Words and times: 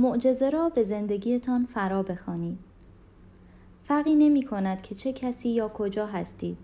معجزه 0.00 0.50
را 0.50 0.68
به 0.68 0.82
زندگیتان 0.82 1.66
فرا 1.74 2.02
بخوانید. 2.02 2.58
فرقی 3.84 4.14
نمی 4.14 4.42
کند 4.42 4.82
که 4.82 4.94
چه 4.94 5.12
کسی 5.12 5.48
یا 5.48 5.68
کجا 5.68 6.06
هستید 6.06 6.56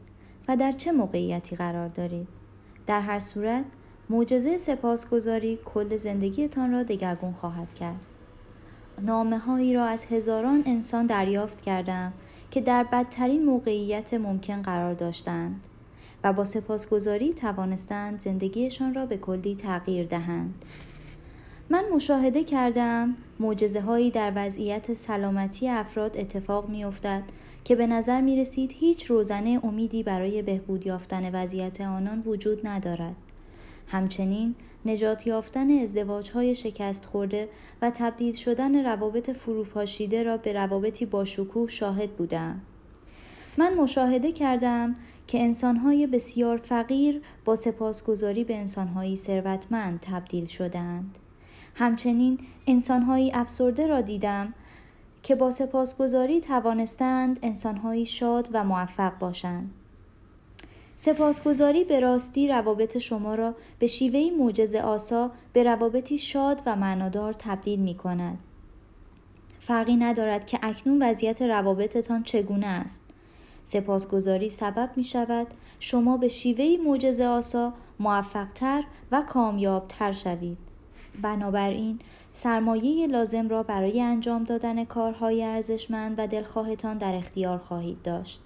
و 0.49 0.57
در 0.57 0.73
چه 0.73 0.93
موقعیتی 0.93 1.57
قرار 1.57 1.89
دارید. 1.89 2.29
در 2.87 3.01
هر 3.01 3.19
صورت 3.19 3.65
معجزه 4.11 4.57
سپاسگزاری 4.57 5.59
کل 5.65 5.97
زندگیتان 5.97 6.73
را 6.73 6.83
دگرگون 6.83 7.33
خواهد 7.33 7.75
کرد. 7.75 8.01
نامه 9.03 9.39
هایی 9.39 9.75
را 9.75 9.85
از 9.85 10.05
هزاران 10.05 10.63
انسان 10.67 11.07
دریافت 11.07 11.61
کردم 11.61 12.13
که 12.51 12.61
در 12.61 12.85
بدترین 12.85 13.45
موقعیت 13.45 14.15
ممکن 14.15 14.63
قرار 14.63 14.95
داشتند 14.95 15.67
و 16.25 16.33
با 16.33 16.45
سپاسگزاری 16.45 17.35
توانستند 17.35 18.21
زندگیشان 18.21 18.95
را 18.95 19.07
به 19.07 19.17
کلی 19.17 19.57
تغییر 19.57 20.07
دهند. 20.07 20.55
من 21.71 21.85
مشاهده 21.95 22.45
کردم 22.45 23.17
معجزه 23.41 23.81
هایی 23.81 24.11
در 24.11 24.33
وضعیت 24.37 24.95
سلامتی 24.95 25.69
افراد 25.69 26.17
اتفاق 26.17 26.69
می 26.69 26.85
افتد 26.85 27.23
که 27.65 27.77
به 27.77 27.87
نظر 27.87 28.21
می 28.21 28.37
رسید 28.37 28.73
هیچ 28.73 29.05
روزنه 29.05 29.61
امیدی 29.65 30.03
برای 30.03 30.43
بهبود 30.43 30.87
یافتن 30.87 31.35
وضعیت 31.35 31.81
آنان 31.81 32.23
وجود 32.27 32.67
ندارد. 32.67 33.17
همچنین 33.89 34.55
نجات 34.85 35.27
یافتن 35.27 35.71
ازدواج 35.79 36.31
های 36.31 36.55
شکست 36.55 37.05
خورده 37.05 37.49
و 37.83 37.91
تبدیل 37.91 38.35
شدن 38.35 38.85
روابط 38.85 39.31
فروپاشیده 39.31 40.23
را 40.23 40.37
به 40.37 40.53
روابطی 40.53 41.07
با 41.07 41.25
شکوه 41.25 41.69
شاهد 41.69 42.11
بودم. 42.11 42.61
من 43.59 43.75
مشاهده 43.75 44.33
کردم 44.33 44.97
که 45.27 45.43
انسانهای 45.43 46.07
بسیار 46.07 46.57
فقیر 46.57 47.23
با 47.45 47.55
سپاسگزاری 47.55 48.45
به 48.45 48.57
انسانهایی 48.57 49.17
ثروتمند 49.17 50.01
تبدیل 50.01 50.45
شدند. 50.45 51.19
همچنین 51.79 52.39
انسانهایی 52.67 53.33
افسرده 53.33 53.87
را 53.87 54.01
دیدم 54.01 54.55
که 55.23 55.35
با 55.35 55.51
سپاسگزاری 55.51 56.41
توانستند 56.41 57.39
انسانهایی 57.43 58.07
شاد 58.07 58.49
و 58.53 58.65
موفق 58.65 59.19
باشند. 59.19 59.71
سپاسگزاری 60.97 61.85
به 61.85 62.01
راستی 62.01 62.49
روابط 62.49 62.99
شما 62.99 63.35
را 63.35 63.55
به 63.79 63.87
شیوهی 63.87 64.31
معجزه 64.31 64.81
آسا 64.81 65.31
به 65.53 65.63
روابطی 65.63 66.19
شاد 66.19 66.63
و 66.67 66.77
معنادار 66.77 67.33
تبدیل 67.33 67.81
می 67.81 67.95
کند. 67.95 68.39
فرقی 69.61 69.97
ندارد 69.97 70.47
که 70.47 70.59
اکنون 70.63 71.03
وضعیت 71.03 71.43
روابطتان 71.43 72.23
چگونه 72.23 72.67
است. 72.67 73.03
سپاسگزاری 73.65 74.49
سبب 74.49 74.91
می 74.97 75.05
شود 75.05 75.47
شما 75.81 76.17
به 76.17 76.29
شیوهی 76.29 76.77
معجزه 76.77 77.27
آسا 77.27 77.73
موفقتر 78.01 78.85
و 79.13 79.23
کامیابتر 79.23 80.13
شوید. 80.13 80.66
بنابراین 81.23 81.99
سرمایه 82.31 83.07
لازم 83.07 83.49
را 83.49 83.63
برای 83.63 84.01
انجام 84.01 84.45
دادن 84.45 84.85
کارهای 84.85 85.45
ارزشمند 85.45 86.15
و 86.19 86.27
دلخواهتان 86.27 86.99
در 86.99 87.15
اختیار 87.15 87.59
خواهید 87.59 88.03
داشت. 88.03 88.41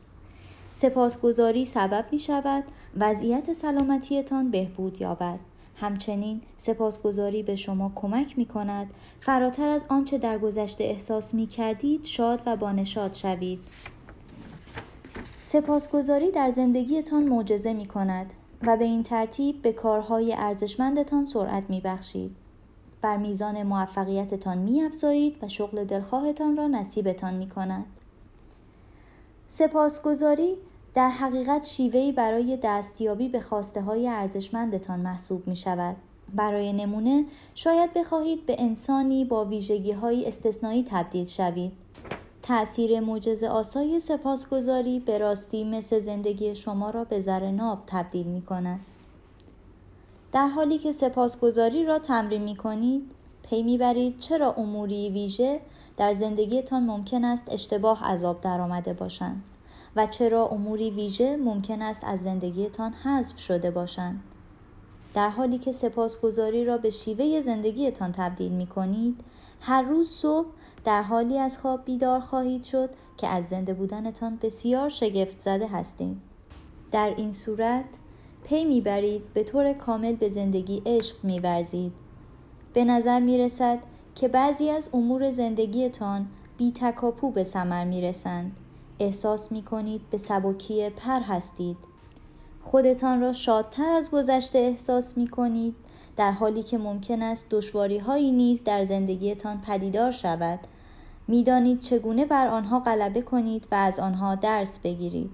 سپاسگزاری 0.73 1.65
سبب 1.65 2.05
می 2.13 2.19
شود 2.19 2.65
وضعیت 2.97 3.53
سلامتیتان 3.53 4.51
بهبود 4.51 5.01
یابد. 5.01 5.39
همچنین 5.77 6.41
سپاسگزاری 6.59 7.43
به 7.43 7.57
شما 7.57 7.93
کمک 7.95 8.39
می 8.39 8.47
کند 8.47 8.91
فراتر 9.21 9.69
از 9.69 9.85
آنچه 9.89 10.19
در 10.19 10.39
گذشته 10.39 10.85
احساس 10.85 11.35
می 11.35 11.47
کردید 11.47 12.05
شاد 12.05 12.43
و 12.47 12.57
بانشاد 12.57 13.13
شوید. 13.13 13.61
سپاسگزاری 15.41 16.31
در 16.31 16.51
زندگیتان 16.51 17.23
معجزه 17.23 17.73
می 17.73 17.87
کند 17.87 18.33
و 18.63 18.77
به 18.77 18.85
این 18.85 19.03
ترتیب 19.03 19.63
به 19.63 19.73
کارهای 19.73 20.35
ارزشمندتان 20.35 21.27
سرعت 21.27 21.71
می 21.71 21.81
بخشید. 21.81 22.40
بر 23.03 23.17
میزان 23.17 23.63
موفقیتتان 23.63 24.59
می 24.59 24.83
افزایید 24.83 25.37
و 25.43 25.49
شغل 25.49 25.85
دلخواهتان 25.85 26.57
را 26.57 26.67
نصیبتان 26.67 27.35
می 27.35 27.49
کند. 27.49 27.85
سپاسگزاری 29.49 30.57
در 30.95 31.09
حقیقت 31.09 31.67
شیوهی 31.67 32.13
برای 32.13 32.59
دستیابی 32.63 33.29
به 33.29 33.41
خواسته 33.41 33.81
های 33.81 34.09
ارزشمندتان 34.09 35.01
محسوب 35.01 35.49
می 35.49 35.57
شود. 35.57 35.97
برای 36.35 36.73
نمونه 36.73 37.25
شاید 37.55 37.93
بخواهید 37.93 38.47
به 38.47 38.57
انسانی 38.59 39.25
با 39.25 39.45
ویژگی 39.45 39.93
های 39.93 40.27
استثنایی 40.27 40.87
تبدیل 40.91 41.25
شوید. 41.25 41.73
تأثیر 42.43 43.01
معجزه 43.01 43.49
آسای 43.49 44.01
سپاسگزاری 44.01 45.01
به 45.01 45.19
راستی 45.19 45.65
مثل 45.65 45.99
زندگی 45.99 46.55
شما 46.55 46.91
را 46.91 47.05
به 47.05 47.21
زر 47.21 47.51
ناب 47.51 47.83
تبدیل 47.87 48.27
می 48.27 48.43
کند. 48.43 48.81
در 50.33 50.49
حالی 50.49 50.79
که 50.79 50.93
سپاسگزاری 50.93 51.85
را 51.85 51.99
تمرین 51.99 52.43
می 52.43 52.57
کنید، 52.57 53.11
پی 53.43 53.63
می‌برید 53.63 54.21
چرا 54.21 54.53
اموری 54.53 55.11
ویژه 55.11 55.61
در 55.97 56.13
زندگیتان 56.13 56.83
ممکن 56.83 57.25
است 57.25 57.45
اشتباه 57.49 58.05
عذاب 58.05 58.41
درآمده 58.41 58.93
باشند 58.93 59.43
و 59.97 60.07
چرا 60.07 60.49
اموری 60.49 60.91
ویژه 60.91 61.37
ممکن 61.37 61.83
است 61.83 62.05
از 62.05 62.23
زندگیتان 62.23 62.93
حذف 62.93 63.39
شده 63.39 63.71
باشند. 63.71 64.21
در 65.15 65.29
حالی 65.29 65.59
که 65.59 65.73
سپاسگزاری 65.73 66.65
را 66.65 66.79
به 66.79 66.91
شیوه 66.91 67.41
زندگیتان 67.41 68.13
تبدیل 68.13 68.53
می 68.53 68.67
کنید، 68.67 69.21
هر 69.61 69.83
روز 69.83 70.11
صبح 70.11 70.49
در 70.85 71.03
حالی 71.03 71.39
از 71.39 71.59
خواب 71.59 71.85
بیدار 71.85 72.21
خواهید 72.21 72.63
شد 72.63 72.91
که 73.17 73.29
از 73.29 73.49
زنده 73.49 73.75
بودنتان 73.75 74.39
بسیار 74.43 74.89
شگفت 74.89 75.41
زده 75.41 75.67
هستید. 75.67 76.17
در 76.93 77.15
این 77.17 77.33
صورت 77.33 77.85
پی 78.45 78.65
می‌برید 78.65 79.33
به 79.35 79.45
طور 79.45 79.73
کامل 79.73 80.13
به 80.13 80.29
زندگی 80.29 80.83
عشق 80.87 81.17
میورزید 81.23 81.93
به 82.73 82.85
نظر 82.85 83.21
می 83.21 83.39
رسد 83.39 83.79
که 84.15 84.29
بعضی 84.29 84.71
از 84.71 84.91
امور 84.95 85.31
زندگیتان 85.31 86.27
بی 86.57 86.73
تکاپو 86.73 87.31
به 87.31 87.45
سمر 87.45 87.85
می 87.85 88.01
رسند. 88.01 88.53
احساس 89.01 89.53
می 89.53 89.63
کنید 89.63 90.01
به 90.11 90.19
سبکی 90.19 90.91
پر 90.91 91.21
هستید. 91.21 91.77
خودتان 92.63 93.21
را 93.21 93.33
شادتر 93.33 93.89
از 93.89 94.11
گذشته 94.11 94.59
احساس 94.59 95.19
می 95.19 95.29
کنید 95.29 95.75
در 96.17 96.33
حالی 96.33 96.63
که 96.63 96.79
ممکن 96.79 97.23
است 97.23 97.47
دشواری 97.51 97.99
هایی 97.99 98.33
نیز 98.33 98.65
در 98.65 98.85
زندگیتان 98.85 99.61
پدیدار 99.61 100.11
شود. 100.11 100.59
می‌دانید 101.29 101.81
چگونه 101.81 102.25
بر 102.25 102.47
آنها 102.47 102.81
غلبه 102.81 103.23
کنید 103.23 103.69
و 103.71 103.75
از 103.75 103.99
آنها 103.99 104.35
درس 104.35 104.79
بگیرید. 104.79 105.31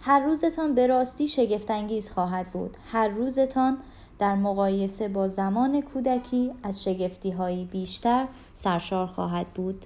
هر 0.00 0.20
روزتان 0.20 0.74
به 0.74 0.86
راستی 0.86 1.28
شگفتانگیز 1.28 2.10
خواهد 2.10 2.50
بود. 2.50 2.76
هر 2.92 3.08
روزتان 3.08 3.78
در 4.18 4.34
مقایسه 4.34 5.08
با 5.08 5.28
زمان 5.28 5.80
کودکی 5.80 6.50
از 6.62 6.84
شگفتی 6.84 7.30
هایی 7.30 7.64
بیشتر 7.64 8.28
سرشار 8.52 9.06
خواهد 9.06 9.46
بود. 9.46 9.84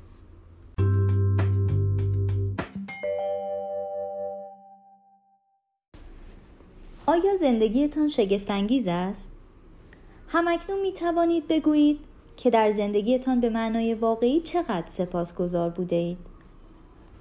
آیا 7.06 7.36
زندگیتان 7.40 8.08
شگفتانگیز 8.08 8.88
است؟ 8.88 9.32
همکنون 10.28 10.80
می 10.80 10.92
توانید 10.92 11.48
بگویید 11.48 11.98
که 12.36 12.50
در 12.50 12.70
زندگیتان 12.70 13.40
به 13.40 13.50
معنای 13.50 13.94
واقعی 13.94 14.40
چقدر 14.40 14.86
سپاسگزار 14.86 15.70
بوده 15.70 15.96
اید. 15.96 16.18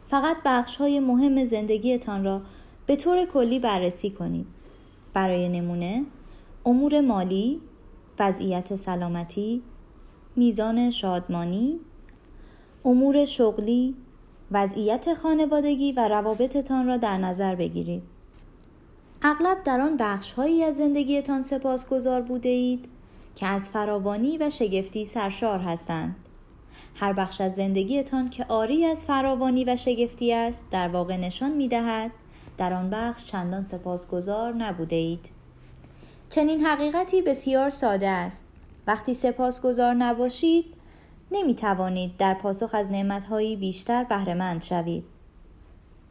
فقط 0.08 0.38
بخش 0.46 0.76
های 0.76 1.00
مهم 1.00 1.44
زندگیتان 1.44 2.24
را 2.26 2.42
به 2.86 2.96
طور 2.96 3.26
کلی 3.26 3.60
بررسی 3.60 4.10
کنید. 4.10 4.46
برای 5.14 5.50
نمونه 5.50 6.04
امور 6.66 7.02
مالی، 7.02 7.62
وضعیت 8.20 8.76
سلامتی، 8.76 9.62
میزان 10.36 10.90
شادمانی، 10.90 11.80
امور 12.86 13.26
شغلی، 13.26 13.96
وضعیت 14.52 15.14
خانوادگی 15.14 15.92
و 15.92 16.08
روابطتان 16.08 16.88
را 16.88 16.98
در 16.98 17.18
نظر 17.18 17.56
بگیرید. 17.56 18.04
اغلب 19.22 19.64
در 19.64 19.82
آن 19.82 19.98
بخش 19.98 20.32
هایی 20.32 20.64
از 20.64 20.78
زندگیتان 20.78 21.42
سپاسگزار 21.42 22.22
بوده 22.22 22.50
اید 22.50 22.86
که 23.36 23.48
از 23.48 23.70
فراوانی 23.70 24.38
و 24.38 24.50
شگفتی 24.50 25.06
سرشار 25.06 25.60
هستند. 25.60 26.16
هر 26.96 27.14
بخش 27.14 27.42
از 27.42 27.56
زندگیتان 27.56 28.30
که 28.30 28.46
آری 28.50 28.86
از 28.86 29.06
فراوانی 29.06 29.66
و 29.66 29.76
شگفتی 29.76 30.34
است 30.34 30.66
در 30.72 30.88
واقع 30.88 31.18
نشان 31.18 31.52
می 31.52 31.68
دهد 31.68 32.12
در 32.62 32.74
آن 32.74 32.90
بخش 32.90 33.26
چندان 33.26 33.64
سپاسگزار 33.64 34.54
نبوده 34.54 34.96
اید. 34.96 35.30
چنین 36.30 36.66
حقیقتی 36.66 37.22
بسیار 37.22 37.70
ساده 37.70 38.08
است. 38.08 38.44
وقتی 38.88 39.14
سپاسگزار 39.14 39.94
نباشید 39.94 40.66
نمی 41.32 41.56
توانید 41.56 42.18
در 42.18 42.34
پاسخ 42.34 42.70
از 42.74 42.92
نعمتهایی 42.92 43.56
بیشتر 43.56 44.04
بهرهمند 44.04 44.62
شوید. 44.62 45.04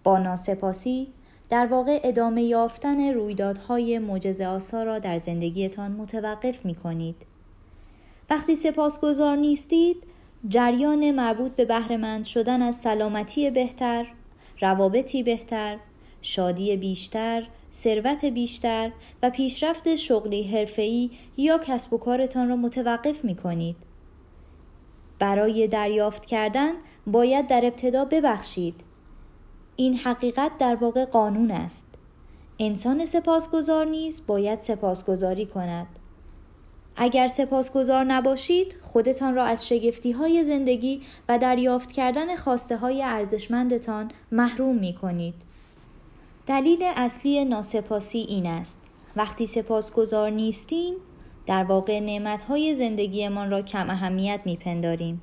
با 0.05 0.19
ناسپاسی 0.19 1.09
در 1.51 1.67
واقع 1.67 2.01
ادامه 2.05 2.43
یافتن 2.43 3.15
رویدادهای 3.15 3.99
معجزه 3.99 4.47
آسا 4.47 4.83
را 4.83 4.99
در 4.99 5.19
زندگیتان 5.19 5.93
متوقف 5.93 6.65
می 6.65 6.75
کنید. 6.75 7.17
وقتی 8.31 8.57
سپاسگزار 8.57 9.37
نیستید 9.37 9.97
جریان 10.49 11.11
مربوط 11.11 11.53
به 11.53 11.65
بهرهمند 11.65 12.25
شدن 12.25 12.63
از 12.63 12.75
سلامتی 12.75 13.51
بهتر، 13.51 14.07
روابطی 14.61 15.23
بهتر، 15.23 15.79
شادی 16.23 16.77
بیشتر، 16.77 17.47
ثروت 17.73 18.25
بیشتر 18.25 18.91
و 19.23 19.31
پیشرفت 19.31 19.95
شغلی 19.95 20.43
حرفه‌ای 20.43 21.11
یا 21.37 21.59
کسب 21.59 21.93
و 21.93 21.99
کارتان 21.99 22.49
را 22.49 22.57
متوقف 22.57 23.25
می 23.25 23.35
کنید. 23.35 23.77
برای 25.19 25.67
دریافت 25.67 26.27
کردن 26.27 26.73
باید 27.07 27.47
در 27.47 27.65
ابتدا 27.65 28.05
ببخشید 28.05 28.75
این 29.77 29.97
حقیقت 29.97 30.51
در 30.59 30.75
واقع 30.75 31.05
قانون 31.05 31.51
است 31.51 31.87
انسان 32.59 33.05
سپاسگزار 33.05 33.87
نیز 33.87 34.27
باید 34.27 34.59
سپاسگزاری 34.59 35.47
کند 35.47 35.87
اگر 36.97 37.27
سپاسگزار 37.27 38.05
نباشید 38.05 38.77
خودتان 38.83 39.35
را 39.35 39.45
از 39.45 39.69
شگفتی 39.69 40.13
های 40.13 40.45
زندگی 40.45 41.03
و 41.29 41.39
دریافت 41.39 41.93
کردن 41.93 42.37
خواسته 42.37 42.77
های 42.77 43.03
ارزشمندتان 43.03 44.11
محروم 44.33 44.77
می 44.77 44.95
کنید. 44.95 45.35
دلیل 46.51 46.83
اصلی 46.97 47.45
ناسپاسی 47.45 48.19
این 48.19 48.47
است 48.47 48.83
وقتی 49.17 49.47
سپاسگزار 49.47 50.31
نیستیم 50.31 50.95
در 51.47 51.65
واقع 51.65 52.01
نعمت 52.01 52.43
های 52.43 52.75
زندگیمان 52.75 53.51
را 53.51 53.63
کم 53.63 53.91
اهمیت 53.91 54.41
می 54.45 54.57
پنداریم. 54.57 55.23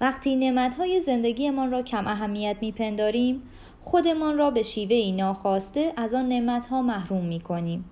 وقتی 0.00 0.36
نعمت 0.36 0.74
های 0.74 1.00
زندگیمان 1.00 1.70
را 1.70 1.82
کم 1.82 2.06
اهمیت 2.06 2.56
می 2.60 2.72
پنداریم 2.72 3.42
خودمان 3.84 4.38
را 4.38 4.50
به 4.50 4.62
شیوه 4.62 5.16
ناخواسته 5.16 5.92
از 5.96 6.14
آن 6.14 6.28
نعمت 6.28 6.66
ها 6.66 6.82
محروم 6.82 7.24
می 7.24 7.40
کنیم. 7.40 7.84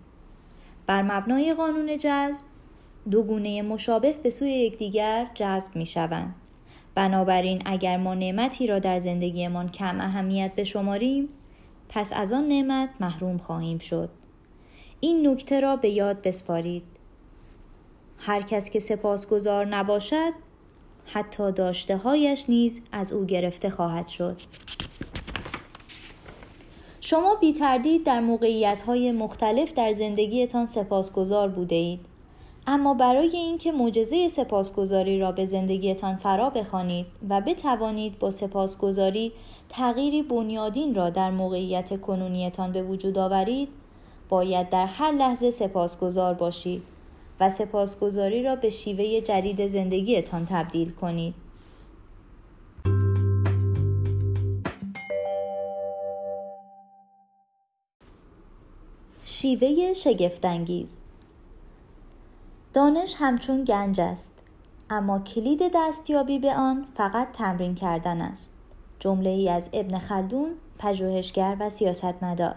بر 0.86 1.02
مبنای 1.02 1.54
قانون 1.54 1.98
جذب 1.98 2.44
دو 3.10 3.22
گونه 3.22 3.62
مشابه 3.62 4.12
به 4.12 4.30
سوی 4.30 4.50
یکدیگر 4.50 5.26
جذب 5.34 5.76
می 5.76 5.86
شوند. 5.86 6.34
بنابراین 6.94 7.62
اگر 7.64 7.96
ما 7.96 8.14
نعمتی 8.14 8.66
را 8.66 8.78
در 8.78 8.98
زندگیمان 8.98 9.68
کم 9.68 10.00
اهمیت 10.00 10.52
بشماریم 10.56 11.28
پس 11.88 12.12
از 12.12 12.32
آن 12.32 12.48
نعمت 12.48 12.88
محروم 13.00 13.38
خواهیم 13.38 13.78
شد. 13.78 14.08
این 15.00 15.28
نکته 15.28 15.60
را 15.60 15.76
به 15.76 15.90
یاد 15.90 16.22
بسپارید. 16.22 16.82
هر 18.18 18.42
کس 18.42 18.70
که 18.70 18.80
سپاسگزار 18.80 19.66
نباشد 19.66 20.32
حتی 21.06 21.52
داشته 21.52 21.96
هایش 21.96 22.44
نیز 22.48 22.80
از 22.92 23.12
او 23.12 23.24
گرفته 23.24 23.70
خواهد 23.70 24.06
شد. 24.08 24.36
شما 27.00 27.34
بی 27.34 27.52
تردید 27.52 28.04
در 28.04 28.20
موقعیت 28.20 28.80
های 28.80 29.12
مختلف 29.12 29.72
در 29.72 29.92
زندگیتان 29.92 30.66
سپاسگزار 30.66 31.48
بوده 31.48 31.74
اید. 31.74 32.00
اما 32.66 32.94
برای 32.94 33.36
اینکه 33.36 33.72
معجزه 33.72 34.28
سپاسگزاری 34.28 35.20
را 35.20 35.32
به 35.32 35.44
زندگیتان 35.44 36.16
فرا 36.16 36.50
بخوانید 36.50 37.06
و 37.28 37.40
بتوانید 37.40 38.18
با 38.18 38.30
سپاسگزاری 38.30 39.32
تغییری 39.76 40.22
بنیادین 40.22 40.94
را 40.94 41.10
در 41.10 41.30
موقعیت 41.30 42.00
کنونیتان 42.00 42.72
به 42.72 42.82
وجود 42.82 43.18
آورید 43.18 43.68
باید 44.28 44.70
در 44.70 44.86
هر 44.86 45.12
لحظه 45.12 45.50
سپاسگزار 45.50 46.34
باشید 46.34 46.82
و 47.40 47.50
سپاسگزاری 47.50 48.42
را 48.42 48.56
به 48.56 48.70
شیوه 48.70 49.20
جدید 49.20 49.66
زندگیتان 49.66 50.46
تبدیل 50.46 50.90
کنید. 50.90 51.34
شیوه 59.24 59.92
شگفتانگیز 59.92 60.96
دانش 62.74 63.14
همچون 63.18 63.64
گنج 63.64 64.00
است 64.00 64.32
اما 64.90 65.18
کلید 65.18 65.62
دستیابی 65.74 66.38
به 66.38 66.54
آن 66.54 66.86
فقط 66.96 67.32
تمرین 67.32 67.74
کردن 67.74 68.20
است. 68.20 68.55
جمله 69.00 69.30
ای 69.30 69.48
از 69.48 69.70
ابن 69.72 69.98
خلدون 69.98 70.50
پژوهشگر 70.78 71.56
و 71.60 71.68
سیاستمدار. 71.68 72.54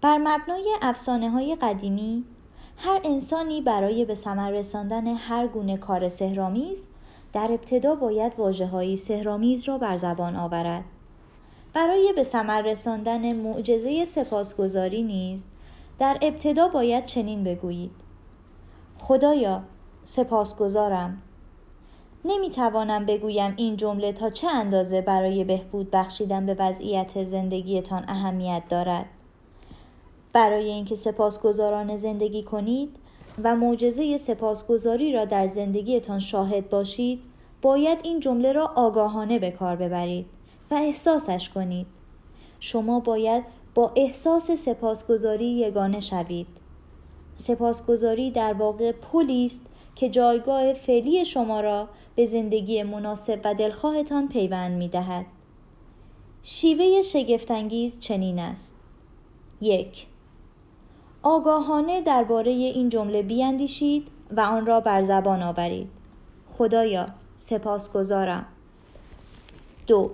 بر 0.00 0.18
مبنای 0.18 0.76
افسانه 0.82 1.30
های 1.30 1.56
قدیمی 1.60 2.24
هر 2.76 3.00
انسانی 3.04 3.60
برای 3.60 4.04
به 4.04 4.14
ثمر 4.14 4.50
رساندن 4.50 5.06
هر 5.06 5.46
گونه 5.46 5.76
کار 5.76 6.08
سهرامیز 6.08 6.88
در 7.32 7.52
ابتدا 7.52 7.94
باید 7.94 8.32
واجه 8.38 8.66
های 8.66 8.96
سهرامیز 8.96 9.68
را 9.68 9.78
بر 9.78 9.96
زبان 9.96 10.36
آورد. 10.36 10.84
برای 11.74 12.12
به 12.16 12.22
ثمر 12.22 12.62
رساندن 12.62 13.32
معجزه 13.32 14.04
سپاسگزاری 14.04 15.02
نیز 15.02 15.44
در 15.98 16.18
ابتدا 16.22 16.68
باید 16.68 17.06
چنین 17.06 17.44
بگویید. 17.44 17.90
خدایا 18.98 19.62
سپاسگزارم. 20.04 21.22
نمی 22.28 22.50
توانم 22.50 23.06
بگویم 23.06 23.54
این 23.56 23.76
جمله 23.76 24.12
تا 24.12 24.30
چه 24.30 24.48
اندازه 24.48 25.00
برای 25.00 25.44
بهبود 25.44 25.90
بخشیدن 25.90 26.46
به 26.46 26.56
وضعیت 26.58 27.24
زندگیتان 27.24 28.04
اهمیت 28.08 28.62
دارد. 28.68 29.06
برای 30.32 30.68
اینکه 30.68 30.94
سپاسگزاران 30.94 31.96
زندگی 31.96 32.42
کنید 32.42 32.96
و 33.44 33.56
معجزه 33.56 34.18
سپاسگزاری 34.18 35.12
را 35.12 35.24
در 35.24 35.46
زندگیتان 35.46 36.18
شاهد 36.18 36.70
باشید 36.70 37.20
باید 37.62 37.98
این 38.02 38.20
جمله 38.20 38.52
را 38.52 38.72
آگاهانه 38.76 39.38
به 39.38 39.50
کار 39.50 39.76
ببرید 39.76 40.26
و 40.70 40.74
احساسش 40.74 41.48
کنید. 41.48 41.86
شما 42.60 43.00
باید 43.00 43.44
با 43.74 43.92
احساس 43.96 44.50
سپاسگزاری 44.50 45.46
یگانه 45.46 46.00
شوید. 46.00 46.46
سپاسگزاری 47.36 48.30
در 48.30 48.52
واقع 48.52 48.92
پلی 48.92 49.44
است 49.44 49.66
که 49.94 50.08
جایگاه 50.08 50.72
فعلی 50.72 51.24
شما 51.24 51.60
را 51.60 51.88
به 52.18 52.26
زندگی 52.26 52.82
مناسب 52.82 53.40
و 53.44 53.54
دلخواهتان 53.54 54.28
پیوند 54.28 54.78
می 54.78 54.88
دهد. 54.88 55.26
شیوه 56.42 57.02
شگفتانگیز 57.02 58.00
چنین 58.00 58.38
است. 58.38 58.74
یک 59.60 60.06
آگاهانه 61.22 62.00
درباره 62.00 62.50
این 62.50 62.88
جمله 62.88 63.22
بیاندیشید 63.22 64.06
و 64.36 64.40
آن 64.40 64.66
را 64.66 64.80
بر 64.80 65.02
زبان 65.02 65.42
آورید. 65.42 65.88
خدایا 66.58 67.08
سپاسگزارم. 67.36 68.46
دو 69.86 70.10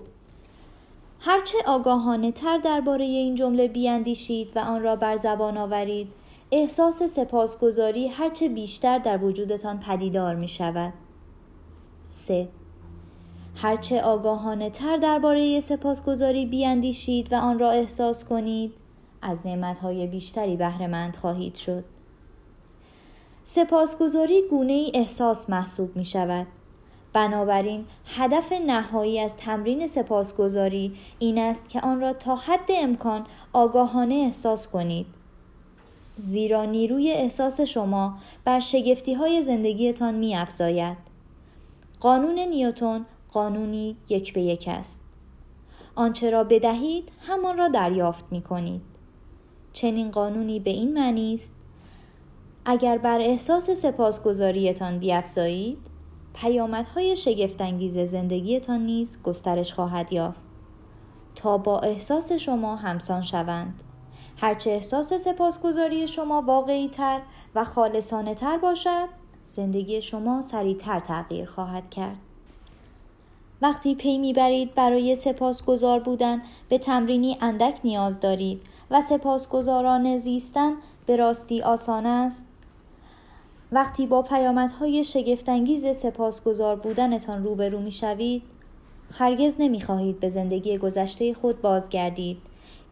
هرچه 1.20 1.58
آگاهانه 1.66 2.32
تر 2.32 2.58
درباره 2.58 3.04
این 3.04 3.34
جمله 3.34 3.68
بیاندیشید 3.68 4.56
و 4.56 4.58
آن 4.58 4.82
را 4.82 4.96
بر 4.96 5.16
زبان 5.16 5.56
آورید 5.56 6.08
احساس 6.52 7.02
سپاسگزاری 7.02 8.08
هرچه 8.08 8.48
بیشتر 8.48 8.98
در 8.98 9.24
وجودتان 9.24 9.80
پدیدار 9.80 10.34
می 10.34 10.48
شود. 10.48 10.92
3. 12.04 12.48
هرچه 13.56 14.00
آگاهانه 14.00 14.70
تر 14.70 14.96
درباره 14.96 15.60
سپاسگزاری 15.60 16.46
بیاندیشید 16.46 17.32
و 17.32 17.36
آن 17.36 17.58
را 17.58 17.70
احساس 17.70 18.24
کنید 18.24 18.72
از 19.22 19.46
نعمتهای 19.46 20.06
بیشتری 20.06 20.56
بهرهمند 20.56 21.16
خواهید 21.16 21.54
شد. 21.54 21.84
سپاسگزاری 23.44 24.42
گونه 24.50 24.72
ای 24.72 24.90
احساس 24.94 25.50
محسوب 25.50 25.96
می 25.96 26.04
شود. 26.04 26.46
بنابراین 27.12 27.84
هدف 28.06 28.52
نهایی 28.52 29.20
از 29.20 29.36
تمرین 29.36 29.86
سپاسگزاری 29.86 30.92
این 31.18 31.38
است 31.38 31.68
که 31.68 31.80
آن 31.80 32.00
را 32.00 32.12
تا 32.12 32.36
حد 32.36 32.70
امکان 32.70 33.26
آگاهانه 33.52 34.14
احساس 34.14 34.68
کنید. 34.68 35.06
زیرا 36.16 36.64
نیروی 36.64 37.10
احساس 37.10 37.60
شما 37.60 38.18
بر 38.44 38.60
شگفتی 38.60 39.14
های 39.14 39.42
زندگیتان 39.42 40.14
می 40.14 40.36
افزاید. 40.36 41.13
قانون 42.04 42.38
نیوتون 42.38 43.06
قانونی 43.32 43.96
یک 44.08 44.32
به 44.32 44.42
یک 44.42 44.68
است. 44.68 45.00
آنچه 45.94 46.30
را 46.30 46.44
بدهید 46.44 47.12
همان 47.20 47.58
را 47.58 47.68
دریافت 47.68 48.24
می 48.30 48.42
کنید. 48.42 48.82
چنین 49.72 50.10
قانونی 50.10 50.60
به 50.60 50.70
این 50.70 50.94
معنی 50.94 51.34
است 51.34 51.52
اگر 52.64 52.98
بر 52.98 53.20
احساس 53.20 53.70
سپاسگزاریتان 53.70 54.98
بیافزایید 54.98 55.78
پیامدهای 56.34 57.16
شگفتانگیز 57.16 57.98
زندگیتان 57.98 58.80
نیز 58.80 59.22
گسترش 59.22 59.72
خواهد 59.72 60.12
یافت 60.12 60.40
تا 61.34 61.58
با 61.58 61.80
احساس 61.80 62.32
شما 62.32 62.76
همسان 62.76 63.22
شوند 63.22 63.82
هرچه 64.36 64.70
احساس 64.70 65.12
سپاسگزاری 65.12 66.08
شما 66.08 66.42
واقعی 66.42 66.88
تر 66.88 67.20
و 67.54 67.64
خالصانه 67.64 68.34
تر 68.34 68.58
باشد 68.58 69.23
زندگی 69.44 70.02
شما 70.02 70.42
سریعتر 70.42 71.00
تغییر 71.00 71.44
خواهد 71.44 71.90
کرد 71.90 72.16
وقتی 73.62 73.94
پی 73.94 74.18
می‌برید 74.18 74.74
برای 74.74 75.14
سپاسگزار 75.14 76.00
بودن 76.00 76.42
به 76.68 76.78
تمرینی 76.78 77.38
اندک 77.40 77.80
نیاز 77.84 78.20
دارید 78.20 78.60
و 78.90 79.00
سپاسگزاران 79.00 80.16
زیستن 80.16 80.72
به 81.06 81.16
راستی 81.16 81.62
آسان 81.62 82.06
است 82.06 82.46
وقتی 83.72 84.06
با 84.06 84.22
پیامدهای 84.22 85.04
شگفتانگیز 85.04 85.96
سپاسگزار 85.96 86.76
بودنتان 86.76 87.44
روبرو 87.44 87.80
می‌شوید 87.80 88.42
هرگز 89.12 89.56
نمی‌خواهید 89.58 90.20
به 90.20 90.28
زندگی 90.28 90.78
گذشته 90.78 91.34
خود 91.34 91.60
بازگردید 91.60 92.38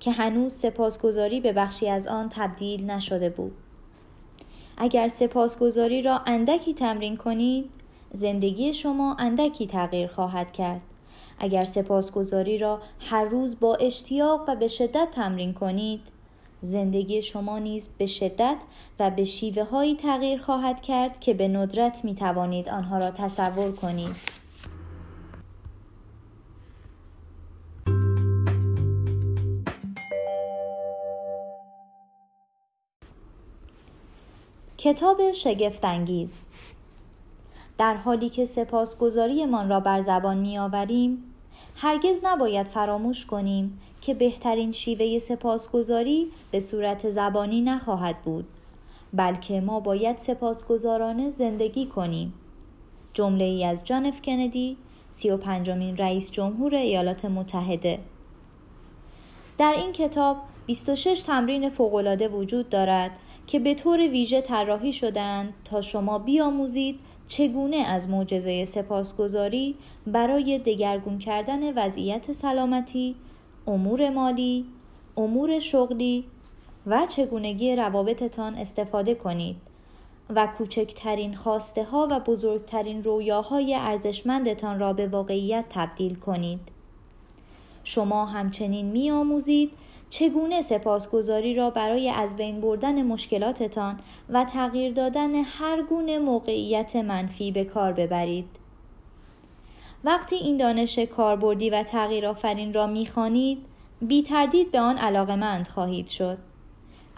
که 0.00 0.11
هنوز 0.11 0.52
سپاسگزاری 0.52 1.40
به 1.40 1.52
بخشی 1.52 1.88
از 1.88 2.06
آن 2.06 2.28
تبدیل 2.28 2.90
نشده 2.90 3.30
بود. 3.30 3.52
اگر 4.83 5.09
سپاسگزاری 5.09 6.03
را 6.03 6.21
اندکی 6.27 6.75
تمرین 6.75 7.17
کنید، 7.17 7.71
زندگی 8.12 8.73
شما 8.73 9.17
اندکی 9.19 9.67
تغییر 9.67 10.07
خواهد 10.07 10.53
کرد. 10.53 10.81
اگر 11.39 11.65
سپاسگزاری 11.65 12.59
را 12.59 12.81
هر 13.01 13.25
روز 13.25 13.61
با 13.61 13.75
اشتیاق 13.75 14.49
و 14.49 14.57
به 14.57 14.69
شدت 14.69 15.09
تمرین 15.12 15.53
کنید، 15.53 16.01
زندگی 16.61 17.23
شما 17.23 17.59
نیز 17.59 17.89
به 17.99 18.07
شدت 18.07 18.57
و 19.01 19.11
به 19.11 19.25
شیوه 19.25 19.65
هایی 19.65 19.97
تغییر 19.97 20.39
خواهد 20.39 20.81
کرد 20.81 21.21
که 21.21 21.35
به 21.35 21.49
ندرت 21.49 22.05
می 22.05 22.15
توانید 22.15 22.69
آنها 22.69 22.99
را 22.99 23.11
تصور 23.11 23.73
کنید. 23.73 24.42
کتاب 34.83 35.33
شگفتانگیز. 35.33 36.45
در 37.79 37.95
حالی 37.95 38.29
که 38.29 38.45
سپاسگزاریمان 38.45 39.69
را 39.69 39.81
بر 39.81 40.01
زبان 40.01 40.39
میآوریم 40.39 41.25
هرگز 41.77 42.21
نباید 42.23 42.67
فراموش 42.67 43.27
کنیم 43.27 43.79
که 44.01 44.15
بهترین 44.15 44.73
شیوه 44.73 45.19
سپاسگزاری 45.19 46.31
به 46.51 46.61
صورت 46.61 47.11
زبانی 47.11 47.61
نخواهد 47.61 48.23
بود 48.23 48.45
بلکه 49.12 49.61
ما 49.61 49.81
باید 49.81 50.19
سپاسگزارانه 50.19 51.31
زندگی 51.31 51.87
کنیم. 51.87 52.35
جمله 53.15 53.45
ای 53.45 53.65
از 53.65 53.85
جان 53.85 54.07
اف 54.07 54.23
کندی 54.23 54.77
سی 55.11 55.31
و 55.31 55.37
پنجمین 55.37 55.97
رئیس 55.97 56.31
جمهور 56.31 56.75
ایالات 56.75 57.25
متحده. 57.25 57.99
در 59.59 59.75
این 59.77 59.93
کتاب 59.93 60.37
26 60.67 61.23
تمرین 61.23 61.69
فوقالعاده 61.69 62.29
وجود 62.29 62.69
دارد 62.69 63.11
که 63.47 63.59
به 63.59 63.75
طور 63.75 63.99
ویژه 63.99 64.41
طراحی 64.41 64.93
شدند 64.93 65.55
تا 65.65 65.81
شما 65.81 66.19
بیاموزید 66.19 66.99
چگونه 67.29 67.77
از 67.77 68.09
معجزه 68.09 68.65
سپاسگزاری 68.65 69.75
برای 70.07 70.59
دگرگون 70.59 71.19
کردن 71.19 71.79
وضعیت 71.79 72.33
سلامتی، 72.33 73.15
امور 73.67 74.11
مالی، 74.11 74.67
امور 75.17 75.59
شغلی 75.59 76.25
و 76.87 77.07
چگونگی 77.07 77.77
روابطتان 77.77 78.55
استفاده 78.55 79.15
کنید 79.15 79.57
و 80.31 80.49
کوچکترین 80.59 81.35
خواسته 81.35 81.85
ها 81.85 82.09
و 82.11 82.21
بزرگترین 82.21 83.05
رویاهای 83.05 83.75
ارزشمندتان 83.75 84.81
را 84.81 84.93
به 84.93 85.07
واقعیت 85.07 85.65
تبدیل 85.69 86.15
کنید. 86.15 86.61
شما 87.85 88.27
همچنین 88.27 88.87
می 88.87 89.11
آموزید 89.11 89.71
چگونه 90.12 90.62
سپاسگزاری 90.62 91.54
را 91.54 91.71
برای 91.71 92.11
از 92.11 92.37
بین 92.37 92.61
بردن 92.61 93.02
مشکلاتتان 93.02 94.00
و 94.28 94.45
تغییر 94.45 94.92
دادن 94.92 95.35
هر 95.35 95.83
گونه 95.83 96.19
موقعیت 96.19 96.97
منفی 96.97 97.52
به 97.52 97.64
کار 97.64 97.92
ببرید. 97.92 98.49
وقتی 100.04 100.37
این 100.37 100.57
دانش 100.57 100.99
کاربردی 100.99 101.71
و 101.71 101.83
تغییر 101.83 102.26
آفرین 102.26 102.73
را 102.73 102.87
می‌خوانید 102.87 103.59
بی 104.02 104.23
تردید 104.23 104.71
به 104.71 104.81
آن 104.81 104.99
علاقمند 104.99 105.69
خواهید 105.69 106.07
شد. 106.09 106.38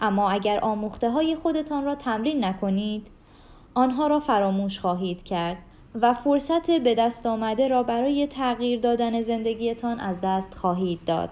اما 0.01 0.29
اگر 0.29 0.59
آموخته 0.59 1.09
های 1.09 1.35
خودتان 1.35 1.85
را 1.85 1.95
تمرین 1.95 2.45
نکنید 2.45 3.07
آنها 3.73 4.07
را 4.07 4.19
فراموش 4.19 4.79
خواهید 4.79 5.23
کرد 5.23 5.57
و 5.95 6.13
فرصت 6.13 6.71
به 6.71 6.95
دست 6.95 7.25
آمده 7.25 7.67
را 7.67 7.83
برای 7.83 8.27
تغییر 8.27 8.79
دادن 8.79 9.21
زندگیتان 9.21 9.99
از 9.99 10.21
دست 10.21 10.53
خواهید 10.53 10.99
داد. 11.05 11.29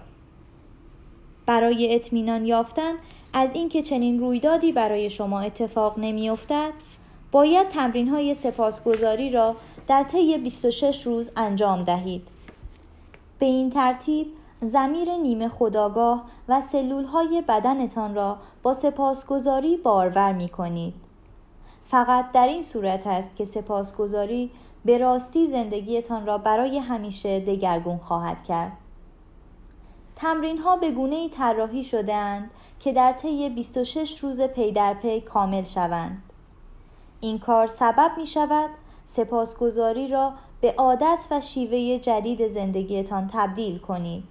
برای 1.45 1.95
اطمینان 1.95 2.45
یافتن 2.45 2.93
از 3.33 3.53
اینکه 3.53 3.81
چنین 3.81 4.19
رویدادی 4.19 4.71
برای 4.71 5.09
شما 5.09 5.39
اتفاق 5.39 5.99
نمیافتد 5.99 6.73
باید 7.31 7.67
تمرین 7.67 8.09
های 8.09 8.33
سپاسگزاری 8.33 9.29
را 9.29 9.55
در 9.87 10.03
طی 10.03 10.37
26 10.37 11.07
روز 11.07 11.31
انجام 11.35 11.83
دهید. 11.83 12.27
به 13.39 13.45
این 13.45 13.69
ترتیب 13.69 14.27
زمیر 14.61 15.15
نیمه 15.15 15.47
خداگاه 15.47 16.25
و 16.47 16.61
سلول 16.61 17.03
های 17.03 17.43
بدنتان 17.47 18.15
را 18.15 18.37
با 18.63 18.73
سپاسگزاری 18.73 19.77
بارور 19.77 20.33
می 20.33 20.49
کنید. 20.49 20.93
فقط 21.85 22.31
در 22.31 22.47
این 22.47 22.61
صورت 22.61 23.07
است 23.07 23.35
که 23.35 23.45
سپاسگزاری 23.45 24.51
به 24.85 24.97
راستی 24.97 25.47
زندگیتان 25.47 26.25
را 26.25 26.37
برای 26.37 26.79
همیشه 26.79 27.39
دگرگون 27.39 27.97
خواهد 27.97 28.43
کرد. 28.43 28.71
تمرین 30.15 30.57
ها 30.57 30.75
به 30.75 30.91
گونه 30.91 31.15
ای 31.15 31.29
طراحی 31.29 31.83
شدهاند 31.83 32.51
که 32.79 32.93
در 32.93 33.13
طی 33.13 33.49
26 33.49 34.19
روز 34.19 34.41
پی 34.41 34.71
در 34.71 34.93
پی 34.93 35.21
کامل 35.21 35.63
شوند. 35.63 36.23
این 37.21 37.39
کار 37.39 37.67
سبب 37.67 38.11
می 38.17 38.25
شود 38.25 38.69
سپاسگزاری 39.05 40.07
را 40.07 40.33
به 40.61 40.73
عادت 40.77 41.25
و 41.31 41.41
شیوه 41.41 41.99
جدید 41.99 42.47
زندگیتان 42.47 43.29
تبدیل 43.33 43.77
کنید. 43.77 44.23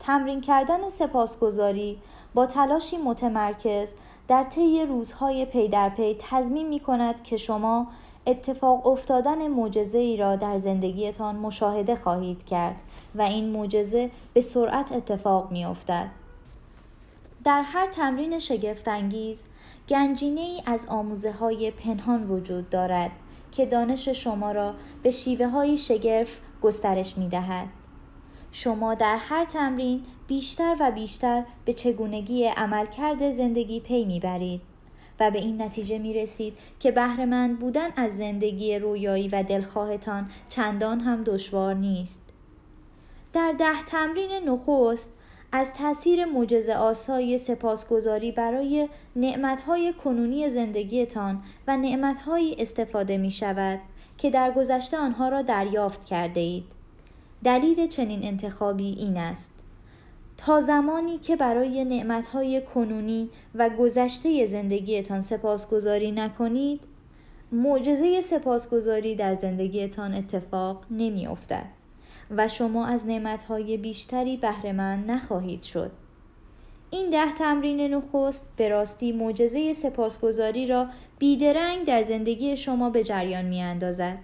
تمرین 0.00 0.40
کردن 0.40 0.88
سپاسگزاری 0.88 1.98
با 2.34 2.46
تلاشی 2.46 2.96
متمرکز 2.96 3.88
در 4.28 4.44
طی 4.44 4.86
روزهای 4.86 5.44
پی 5.44 5.68
در 5.68 5.88
پی 5.88 6.16
تضمین 6.18 6.68
می 6.68 6.80
کند 6.80 7.22
که 7.22 7.36
شما 7.36 7.86
اتفاق 8.26 8.86
افتادن 8.86 9.48
معجزه 9.48 9.98
ای 9.98 10.16
را 10.16 10.36
در 10.36 10.56
زندگیتان 10.56 11.36
مشاهده 11.36 11.94
خواهید 11.94 12.44
کرد 12.44 12.76
و 13.14 13.22
این 13.22 13.50
معجزه 13.50 14.10
به 14.34 14.40
سرعت 14.40 14.92
اتفاق 14.92 15.52
می 15.52 15.64
افتد. 15.64 16.10
در 17.44 17.62
هر 17.62 17.86
تمرین 17.86 18.38
شگفتانگیز 18.38 19.42
گنجینه 19.88 20.40
ای 20.40 20.62
از 20.66 20.86
آموزه 20.88 21.32
های 21.32 21.70
پنهان 21.70 22.30
وجود 22.30 22.70
دارد 22.70 23.10
که 23.52 23.66
دانش 23.66 24.08
شما 24.08 24.52
را 24.52 24.74
به 25.02 25.10
شیوه 25.10 25.46
های 25.46 25.76
شگرف 25.76 26.40
گسترش 26.62 27.18
می 27.18 27.28
دهد. 27.28 27.68
شما 28.52 28.94
در 28.94 29.16
هر 29.16 29.44
تمرین 29.44 30.02
بیشتر 30.26 30.76
و 30.80 30.90
بیشتر 30.90 31.44
به 31.64 31.72
چگونگی 31.72 32.46
عملکرد 32.46 33.30
زندگی 33.30 33.80
پی 33.80 34.04
می‌برید 34.04 34.60
و 35.20 35.30
به 35.30 35.38
این 35.38 35.62
نتیجه 35.62 35.98
می 35.98 36.14
رسید 36.14 36.54
که 36.80 36.90
بهرهمند 36.90 37.58
بودن 37.58 37.88
از 37.96 38.16
زندگی 38.16 38.78
رویایی 38.78 39.28
و 39.28 39.42
دلخواهتان 39.42 40.30
چندان 40.48 41.00
هم 41.00 41.24
دشوار 41.24 41.74
نیست. 41.74 42.29
در 43.32 43.54
ده 43.58 43.84
تمرین 43.86 44.48
نخست 44.48 45.16
از 45.52 45.72
تاثیر 45.74 46.24
معجزه 46.24 46.74
آسای 46.74 47.38
سپاسگزاری 47.38 48.32
برای 48.32 48.88
نعمتهای 49.16 49.94
کنونی 50.04 50.48
زندگیتان 50.48 51.42
و 51.66 51.76
نعمتهایی 51.76 52.56
استفاده 52.58 53.18
می 53.18 53.30
شود 53.30 53.80
که 54.18 54.30
در 54.30 54.52
گذشته 54.52 54.96
آنها 54.96 55.28
را 55.28 55.42
دریافت 55.42 56.04
کرده 56.04 56.40
اید. 56.40 56.64
دلیل 57.44 57.88
چنین 57.88 58.24
انتخابی 58.24 58.88
این 58.98 59.16
است. 59.16 59.50
تا 60.36 60.60
زمانی 60.60 61.18
که 61.18 61.36
برای 61.36 61.84
نعمتهای 61.84 62.62
کنونی 62.74 63.30
و 63.54 63.70
گذشته 63.70 64.46
زندگیتان 64.46 65.22
سپاسگزاری 65.22 66.12
نکنید، 66.12 66.80
معجزه 67.52 68.20
سپاسگزاری 68.20 69.16
در 69.16 69.34
زندگیتان 69.34 70.14
اتفاق 70.14 70.84
نمی 70.90 71.26
افتد. 71.26 71.79
و 72.30 72.48
شما 72.48 72.86
از 72.86 73.06
نعمتهای 73.06 73.76
بیشتری 73.76 74.36
بهرهمند 74.36 75.10
نخواهید 75.10 75.62
شد. 75.62 75.90
این 76.90 77.10
ده 77.10 77.32
تمرین 77.32 77.94
نخست 77.94 78.52
به 78.56 78.68
راستی 78.68 79.12
معجزه 79.12 79.72
سپاسگزاری 79.72 80.66
را 80.66 80.86
بیدرنگ 81.18 81.86
در 81.86 82.02
زندگی 82.02 82.56
شما 82.56 82.90
به 82.90 83.04
جریان 83.04 83.44
می 83.44 83.62
اندازد. 83.62 84.18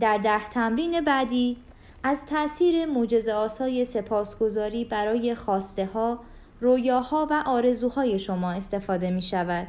در 0.00 0.18
ده 0.18 0.48
تمرین 0.48 1.00
بعدی 1.00 1.56
از 2.02 2.26
تاثیر 2.26 2.86
معجزه 2.86 3.32
آسای 3.32 3.84
سپاسگزاری 3.84 4.84
برای 4.84 5.34
خواسته 5.34 5.86
ها، 5.86 6.18
رویاها 6.60 7.28
و 7.30 7.42
آرزوهای 7.46 8.18
شما 8.18 8.52
استفاده 8.52 9.10
می 9.10 9.22
شود. 9.22 9.66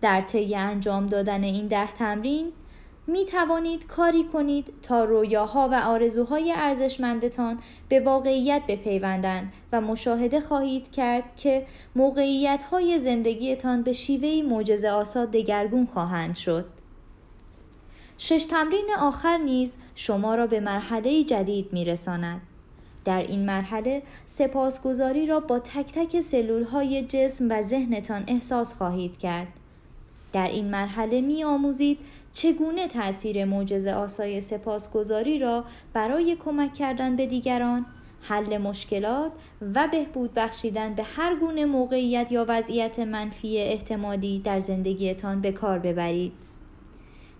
در 0.00 0.20
طی 0.20 0.56
انجام 0.56 1.06
دادن 1.06 1.44
این 1.44 1.66
ده 1.66 1.92
تمرین 1.92 2.52
می 3.08 3.24
توانید 3.24 3.86
کاری 3.86 4.24
کنید 4.24 4.74
تا 4.82 5.04
رویاها 5.04 5.68
و 5.72 5.74
آرزوهای 5.74 6.52
ارزشمندتان 6.52 7.58
به 7.88 8.00
واقعیت 8.00 8.62
بپیوندند 8.68 9.52
و 9.72 9.80
مشاهده 9.80 10.40
خواهید 10.40 10.90
کرد 10.90 11.36
که 11.36 11.66
موقعیت 11.96 12.62
های 12.62 12.98
زندگیتان 12.98 13.82
به 13.82 13.92
شیوهی 13.92 14.42
معجزه 14.42 14.88
آسا 14.88 15.24
دگرگون 15.24 15.86
خواهند 15.86 16.34
شد. 16.34 16.64
شش 18.18 18.46
تمرین 18.50 18.88
آخر 19.00 19.36
نیز 19.38 19.78
شما 19.94 20.34
را 20.34 20.46
به 20.46 20.60
مرحله 20.60 21.24
جدید 21.24 21.72
می 21.72 21.84
رساند. 21.84 22.40
در 23.04 23.22
این 23.22 23.46
مرحله 23.46 24.02
سپاسگزاری 24.26 25.26
را 25.26 25.40
با 25.40 25.58
تک 25.58 25.92
تک 25.92 26.20
سلول 26.20 26.64
های 26.64 27.02
جسم 27.02 27.48
و 27.50 27.62
ذهنتان 27.62 28.24
احساس 28.26 28.74
خواهید 28.74 29.18
کرد. 29.18 29.48
در 30.32 30.48
این 30.48 30.70
مرحله 30.70 31.20
می 31.20 31.44
آموزید 31.44 31.98
چگونه 32.32 32.88
تأثیر 32.88 33.44
معجزه 33.44 33.92
آسای 33.92 34.40
سپاسگزاری 34.40 35.38
را 35.38 35.64
برای 35.92 36.36
کمک 36.36 36.74
کردن 36.74 37.16
به 37.16 37.26
دیگران 37.26 37.86
حل 38.22 38.58
مشکلات 38.58 39.32
و 39.74 39.88
بهبود 39.92 40.34
بخشیدن 40.34 40.94
به 40.94 41.02
هر 41.02 41.36
گونه 41.36 41.64
موقعیت 41.64 42.32
یا 42.32 42.44
وضعیت 42.48 42.98
منفی 42.98 43.58
احتمالی 43.58 44.38
در 44.38 44.60
زندگیتان 44.60 45.40
به 45.40 45.52
کار 45.52 45.78
ببرید. 45.78 46.32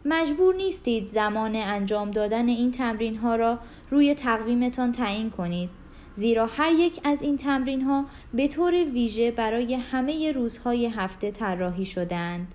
مجبور 0.04 0.54
نیستید 0.54 1.07
زمان 1.07 1.57
انجام 1.57 2.11
دادن 2.11 2.49
این 2.49 2.73
تمرین 2.73 3.16
ها 3.16 3.37
را 3.37 3.59
روی 3.90 4.14
تقویمتان 4.14 4.92
تعیین 4.92 5.30
کنید 5.30 5.71
زیرا 6.14 6.47
هر 6.47 6.73
یک 6.73 7.00
از 7.04 7.23
این 7.23 7.37
تمرین 7.37 7.83
ها 7.83 8.04
به 8.35 8.49
طور 8.49 8.73
ویژه 8.73 9.30
برای 9.30 9.75
همه 9.75 10.33
روزهای 10.33 10.87
هفته 10.87 11.30
طراحی 11.30 11.85
شدهاند. 11.85 12.54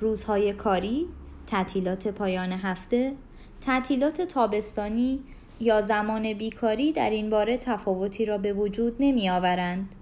روزهای 0.00 0.52
کاری، 0.52 1.06
تعطیلات 1.50 2.08
پایان 2.08 2.52
هفته، 2.52 3.12
تعطیلات 3.60 4.20
تابستانی 4.20 5.20
یا 5.60 5.80
زمان 5.80 6.32
بیکاری 6.32 6.92
در 6.92 7.10
این 7.10 7.30
باره 7.30 7.56
تفاوتی 7.56 8.24
را 8.24 8.38
به 8.38 8.52
وجود 8.52 8.96
نمی 9.00 9.30
آورند. 9.30 9.94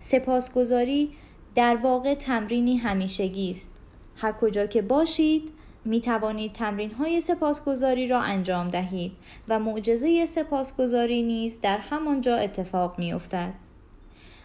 سپاسگزاری 0.00 1.10
در 1.54 1.76
واقع 1.76 2.14
تمرینی 2.14 2.76
همیشگی 2.76 3.50
است. 3.50 3.70
هر 4.16 4.32
کجا 4.32 4.66
که 4.66 4.82
باشید 4.82 5.50
می 5.84 6.00
توانید 6.00 6.52
تمرین 6.52 6.90
های 6.90 7.20
سپاسگزاری 7.20 8.08
را 8.08 8.20
انجام 8.20 8.70
دهید 8.70 9.12
و 9.48 9.58
معجزه 9.58 10.26
سپاسگزاری 10.26 11.22
نیز 11.22 11.60
در 11.60 11.78
همانجا 11.78 12.36
اتفاق 12.36 12.98
می 12.98 13.12
افتد. 13.12 13.52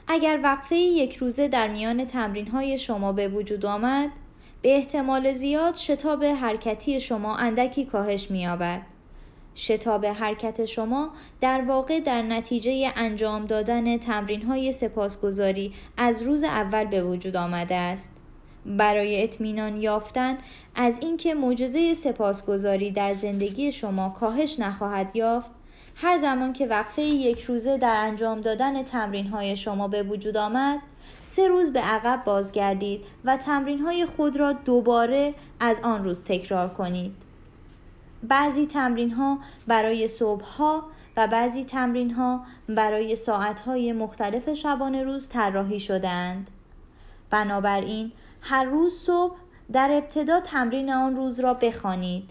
اگر 0.07 0.39
وقفه 0.43 0.75
یک 0.75 1.15
روزه 1.15 1.47
در 1.47 1.67
میان 1.67 2.05
تمرین 2.05 2.47
های 2.47 2.77
شما 2.77 3.11
به 3.11 3.27
وجود 3.27 3.65
آمد، 3.65 4.09
به 4.61 4.75
احتمال 4.75 5.31
زیاد 5.31 5.75
شتاب 5.75 6.23
حرکتی 6.23 6.99
شما 6.99 7.35
اندکی 7.35 7.85
کاهش 7.85 8.31
می 8.31 8.39
یابد. 8.41 8.81
شتاب 9.55 10.05
حرکت 10.05 10.65
شما 10.65 11.09
در 11.41 11.61
واقع 11.61 11.99
در 11.99 12.21
نتیجه 12.21 12.91
انجام 12.95 13.45
دادن 13.45 13.97
تمرین 13.97 14.41
های 14.41 14.71
سپاسگزاری 14.71 15.73
از 15.97 16.21
روز 16.21 16.43
اول 16.43 16.85
به 16.85 17.03
وجود 17.03 17.35
آمده 17.35 17.75
است. 17.75 18.11
برای 18.65 19.23
اطمینان 19.23 19.81
یافتن 19.81 20.37
از 20.75 20.99
اینکه 21.01 21.33
معجزه 21.33 21.93
سپاسگزاری 21.93 22.91
در 22.91 23.13
زندگی 23.13 23.71
شما 23.71 24.09
کاهش 24.09 24.59
نخواهد 24.59 25.15
یافت 25.15 25.51
هر 25.95 26.17
زمان 26.17 26.53
که 26.53 26.67
وقفه 26.67 27.01
یک 27.01 27.41
روزه 27.41 27.77
در 27.77 27.95
انجام 27.97 28.41
دادن 28.41 28.83
تمرین 28.83 29.27
های 29.27 29.55
شما 29.55 29.87
به 29.87 30.03
وجود 30.03 30.37
آمد 30.37 30.79
سه 31.27 31.47
روز 31.47 31.73
به 31.73 31.79
عقب 31.79 32.23
بازگردید 32.25 33.05
و 33.25 33.37
تمرین 33.37 33.79
های 33.79 34.05
خود 34.05 34.37
را 34.37 34.53
دوباره 34.53 35.33
از 35.59 35.79
آن 35.83 36.03
روز 36.03 36.23
تکرار 36.23 36.69
کنید 36.69 37.15
بعضی 38.23 38.67
تمرین 38.67 39.11
ها 39.11 39.39
برای 39.67 40.07
صبح 40.07 40.45
ها 40.45 40.83
و 41.17 41.27
بعضی 41.27 41.65
تمرین 41.65 42.11
ها 42.11 42.41
برای 42.69 43.15
ساعت 43.15 43.59
های 43.59 43.93
مختلف 43.93 44.53
شبانه 44.53 45.03
روز 45.03 45.29
طراحی 45.29 45.79
شدهاند. 45.79 46.49
بنابراین 47.29 48.11
هر 48.41 48.63
روز 48.63 48.93
صبح 48.93 49.35
در 49.71 49.91
ابتدا 49.91 50.39
تمرین 50.39 50.93
آن 50.93 51.15
روز 51.15 51.39
را 51.39 51.53
بخوانید. 51.53 52.29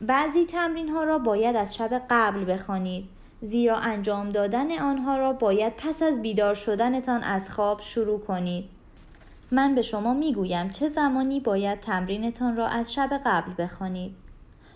بعضی 0.00 0.44
تمرین 0.44 0.88
ها 0.88 1.04
را 1.04 1.18
باید 1.18 1.56
از 1.56 1.76
شب 1.76 2.02
قبل 2.10 2.52
بخوانید 2.52 3.08
زیرا 3.42 3.76
انجام 3.76 4.30
دادن 4.30 4.78
آنها 4.78 5.16
را 5.16 5.32
باید 5.32 5.72
پس 5.76 6.02
از 6.02 6.22
بیدار 6.22 6.54
شدنتان 6.54 7.22
از 7.22 7.50
خواب 7.50 7.80
شروع 7.80 8.20
کنید. 8.20 8.64
من 9.50 9.74
به 9.74 9.82
شما 9.82 10.14
می 10.14 10.34
گویم 10.34 10.70
چه 10.70 10.88
زمانی 10.88 11.40
باید 11.40 11.80
تمرینتان 11.80 12.56
را 12.56 12.66
از 12.66 12.92
شب 12.92 13.20
قبل 13.26 13.52
بخوانید. 13.58 14.14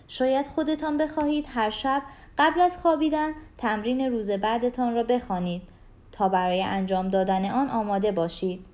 شاید 0.07 0.47
خودتان 0.47 0.97
بخواهید 0.97 1.45
هر 1.49 1.69
شب 1.69 2.01
قبل 2.37 2.61
از 2.61 2.77
خوابیدن 2.77 3.29
تمرین 3.57 4.11
روز 4.11 4.29
بعدتان 4.29 4.95
را 4.95 5.03
بخوانید 5.03 5.61
تا 6.11 6.29
برای 6.29 6.61
انجام 6.61 7.07
دادن 7.07 7.45
آن 7.45 7.69
آماده 7.69 8.11
باشید. 8.11 8.65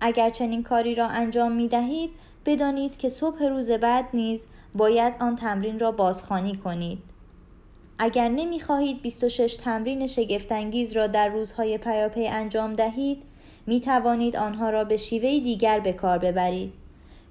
اگر 0.00 0.30
چنین 0.30 0.62
کاری 0.62 0.94
را 0.94 1.06
انجام 1.06 1.52
می 1.52 1.68
دهید 1.68 2.10
بدانید 2.46 2.98
که 2.98 3.08
صبح 3.08 3.44
روز 3.44 3.70
بعد 3.70 4.04
نیز 4.14 4.46
باید 4.74 5.14
آن 5.20 5.36
تمرین 5.36 5.78
را 5.78 5.92
بازخوانی 5.92 6.56
کنید. 6.56 7.11
اگر 7.98 8.28
نمی 8.28 8.60
خواهید 8.60 9.02
26 9.02 9.56
تمرین 9.56 10.06
شگفتانگیز 10.06 10.92
را 10.92 11.06
در 11.06 11.28
روزهای 11.28 11.78
پیاپی 11.78 12.28
انجام 12.28 12.74
دهید 12.74 13.22
می 13.66 13.80
توانید 13.80 14.36
آنها 14.36 14.70
را 14.70 14.84
به 14.84 14.96
شیوه 14.96 15.28
دیگر 15.28 15.80
به 15.80 15.92
کار 15.92 16.18
ببرید. 16.18 16.72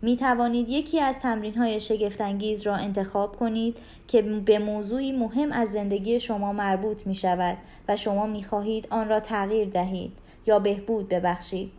می 0.01 0.17
توانید 0.17 0.69
یکی 0.69 0.99
از 0.99 1.19
تمرین 1.19 1.57
های 1.57 1.79
شگفتانگیز 1.79 2.61
را 2.61 2.75
انتخاب 2.75 3.35
کنید 3.35 3.77
که 4.07 4.21
به 4.21 4.59
موضوعی 4.59 5.11
مهم 5.11 5.51
از 5.51 5.71
زندگی 5.71 6.19
شما 6.19 6.53
مربوط 6.53 7.07
می 7.07 7.15
شود 7.15 7.57
و 7.87 7.95
شما 7.95 8.25
می 8.25 8.43
خواهید 8.43 8.87
آن 8.89 9.09
را 9.09 9.19
تغییر 9.19 9.69
دهید 9.69 10.11
یا 10.45 10.59
بهبود 10.59 11.09
ببخشید. 11.09 11.71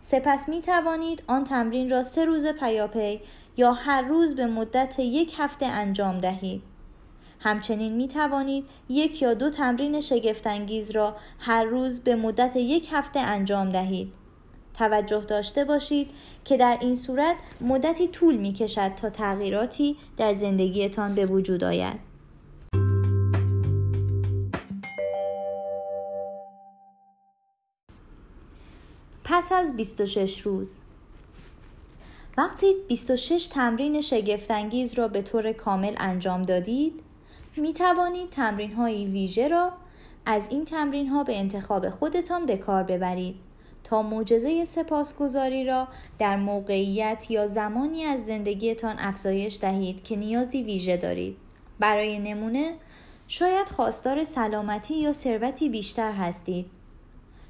سپس 0.00 0.48
می 0.48 0.62
توانید 0.62 1.22
آن 1.26 1.44
تمرین 1.44 1.90
را 1.90 2.02
سه 2.02 2.24
روز 2.24 2.46
پیاپی 2.46 3.20
یا 3.56 3.72
هر 3.72 4.02
روز 4.02 4.34
به 4.34 4.46
مدت 4.46 4.98
یک 4.98 5.34
هفته 5.38 5.66
انجام 5.66 6.18
دهید. 6.20 6.62
همچنین 7.40 7.92
می 7.92 8.08
توانید 8.08 8.64
یک 8.88 9.22
یا 9.22 9.34
دو 9.34 9.50
تمرین 9.50 10.00
شگفتانگیز 10.00 10.90
را 10.90 11.16
هر 11.38 11.64
روز 11.64 12.00
به 12.00 12.16
مدت 12.16 12.56
یک 12.56 12.88
هفته 12.92 13.20
انجام 13.20 13.70
دهید. 13.70 14.12
توجه 14.78 15.20
داشته 15.20 15.64
باشید 15.64 16.10
که 16.44 16.56
در 16.56 16.78
این 16.80 16.96
صورت 16.96 17.36
مدتی 17.60 18.08
طول 18.08 18.36
می 18.36 18.52
کشد 18.52 18.94
تا 18.94 19.10
تغییراتی 19.10 19.96
در 20.16 20.32
زندگیتان 20.32 21.14
به 21.14 21.26
وجود 21.26 21.64
آید. 21.64 22.10
پس 29.24 29.52
از 29.52 29.76
26 29.76 30.40
روز 30.40 30.78
وقتی 32.38 32.66
26 32.88 33.46
تمرین 33.46 34.00
شگفتانگیز 34.00 34.94
را 34.94 35.08
به 35.08 35.22
طور 35.22 35.52
کامل 35.52 35.94
انجام 35.98 36.42
دادید 36.42 37.09
می 37.56 37.72
توانید 37.72 38.30
تمرین 38.30 38.72
های 38.72 39.06
ویژه 39.06 39.48
را 39.48 39.72
از 40.26 40.48
این 40.50 40.64
تمرین 40.64 41.08
ها 41.08 41.24
به 41.24 41.38
انتخاب 41.38 41.90
خودتان 41.90 42.46
به 42.46 42.56
کار 42.56 42.82
ببرید 42.82 43.36
تا 43.84 44.02
معجزه 44.02 44.64
سپاسگزاری 44.64 45.64
را 45.64 45.88
در 46.18 46.36
موقعیت 46.36 47.30
یا 47.30 47.46
زمانی 47.46 48.04
از 48.04 48.26
زندگیتان 48.26 48.96
افزایش 48.98 49.58
دهید 49.60 50.04
که 50.04 50.16
نیازی 50.16 50.62
ویژه 50.62 50.96
دارید. 50.96 51.36
برای 51.78 52.18
نمونه 52.18 52.72
شاید 53.28 53.68
خواستار 53.68 54.24
سلامتی 54.24 54.94
یا 54.94 55.12
ثروتی 55.12 55.68
بیشتر 55.68 56.12
هستید. 56.12 56.66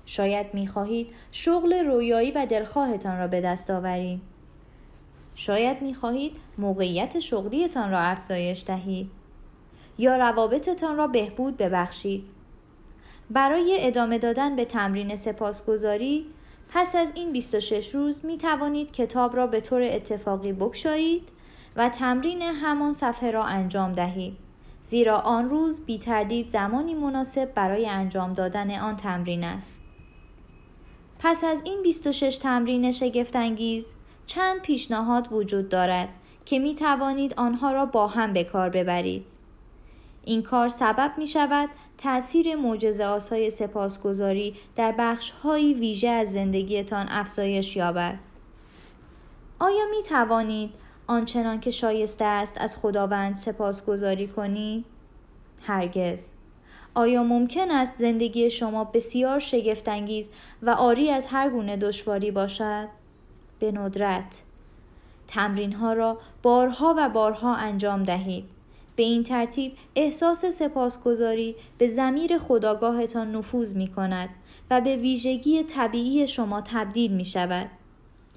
شاید 0.06 0.54
می 0.54 0.66
خواهید 0.66 1.12
شغل 1.32 1.84
رویایی 1.86 2.30
و 2.30 2.46
دلخواهتان 2.46 3.18
را 3.18 3.26
به 3.26 3.40
دست 3.40 3.70
آورید. 3.70 4.20
شاید 5.34 5.82
می 5.82 5.94
خواهید 5.94 6.32
موقعیت 6.58 7.18
شغلیتان 7.18 7.90
را 7.90 7.98
افزایش 7.98 8.64
دهید. 8.66 9.10
یا 10.00 10.16
روابطتان 10.16 10.96
را 10.96 11.06
بهبود 11.06 11.56
ببخشید. 11.56 12.24
برای 13.30 13.76
ادامه 13.80 14.18
دادن 14.18 14.56
به 14.56 14.64
تمرین 14.64 15.16
سپاسگزاری 15.16 16.26
پس 16.68 16.96
از 16.96 17.12
این 17.14 17.32
26 17.32 17.94
روز 17.94 18.24
می 18.24 18.38
توانید 18.38 18.92
کتاب 18.92 19.36
را 19.36 19.46
به 19.46 19.60
طور 19.60 19.82
اتفاقی 19.82 20.52
بکشایید 20.52 21.28
و 21.76 21.88
تمرین 21.88 22.42
همان 22.42 22.92
صفحه 22.92 23.30
را 23.30 23.44
انجام 23.44 23.92
دهید. 23.92 24.36
زیرا 24.82 25.18
آن 25.18 25.48
روز 25.48 25.80
بی 25.80 25.98
تردید 25.98 26.48
زمانی 26.48 26.94
مناسب 26.94 27.54
برای 27.54 27.86
انجام 27.86 28.32
دادن 28.32 28.78
آن 28.78 28.96
تمرین 28.96 29.44
است. 29.44 29.78
پس 31.18 31.44
از 31.44 31.62
این 31.64 31.82
26 31.82 32.36
تمرین 32.36 32.92
شگفتانگیز 32.92 33.92
چند 34.26 34.60
پیشنهاد 34.60 35.32
وجود 35.32 35.68
دارد 35.68 36.08
که 36.44 36.58
می 36.58 36.74
توانید 36.74 37.34
آنها 37.34 37.72
را 37.72 37.86
با 37.86 38.06
هم 38.06 38.32
به 38.32 38.44
کار 38.44 38.70
ببرید. 38.70 39.24
این 40.24 40.42
کار 40.42 40.68
سبب 40.68 41.12
می 41.18 41.26
شود 41.26 41.68
تأثیر 41.98 42.56
معجزه 42.56 43.04
آسای 43.04 43.50
سپاسگزاری 43.50 44.54
در 44.76 44.94
بخش 44.98 45.30
های 45.30 45.74
ویژه 45.74 46.08
از 46.08 46.32
زندگیتان 46.32 47.06
افزایش 47.10 47.76
یابد. 47.76 48.18
آیا 49.58 49.84
می 49.90 50.02
توانید 50.02 50.70
آنچنان 51.06 51.60
که 51.60 51.70
شایسته 51.70 52.24
است 52.24 52.58
از 52.60 52.76
خداوند 52.76 53.36
سپاسگزاری 53.36 54.28
کنید؟ 54.28 54.84
هرگز. 55.62 56.26
آیا 56.94 57.22
ممکن 57.22 57.70
است 57.70 57.98
زندگی 57.98 58.50
شما 58.50 58.84
بسیار 58.84 59.38
شگفتانگیز 59.38 60.30
و 60.62 60.70
آری 60.70 61.10
از 61.10 61.26
هر 61.26 61.50
گونه 61.50 61.76
دشواری 61.76 62.30
باشد؟ 62.30 62.88
به 63.58 63.72
ندرت. 63.72 64.42
تمرین 65.28 65.72
ها 65.72 65.92
را 65.92 66.18
بارها 66.42 66.94
و 66.98 67.08
بارها 67.08 67.54
انجام 67.54 68.04
دهید. 68.04 68.44
به 69.00 69.06
این 69.06 69.22
ترتیب 69.22 69.72
احساس 69.96 70.44
سپاسگزاری 70.44 71.56
به 71.78 71.86
زمیر 71.86 72.38
خداگاهتان 72.38 73.36
نفوذ 73.36 73.76
می 73.76 73.88
کند 73.88 74.28
و 74.70 74.80
به 74.80 74.96
ویژگی 74.96 75.64
طبیعی 75.64 76.26
شما 76.26 76.60
تبدیل 76.60 77.12
می 77.12 77.24
شود. 77.24 77.70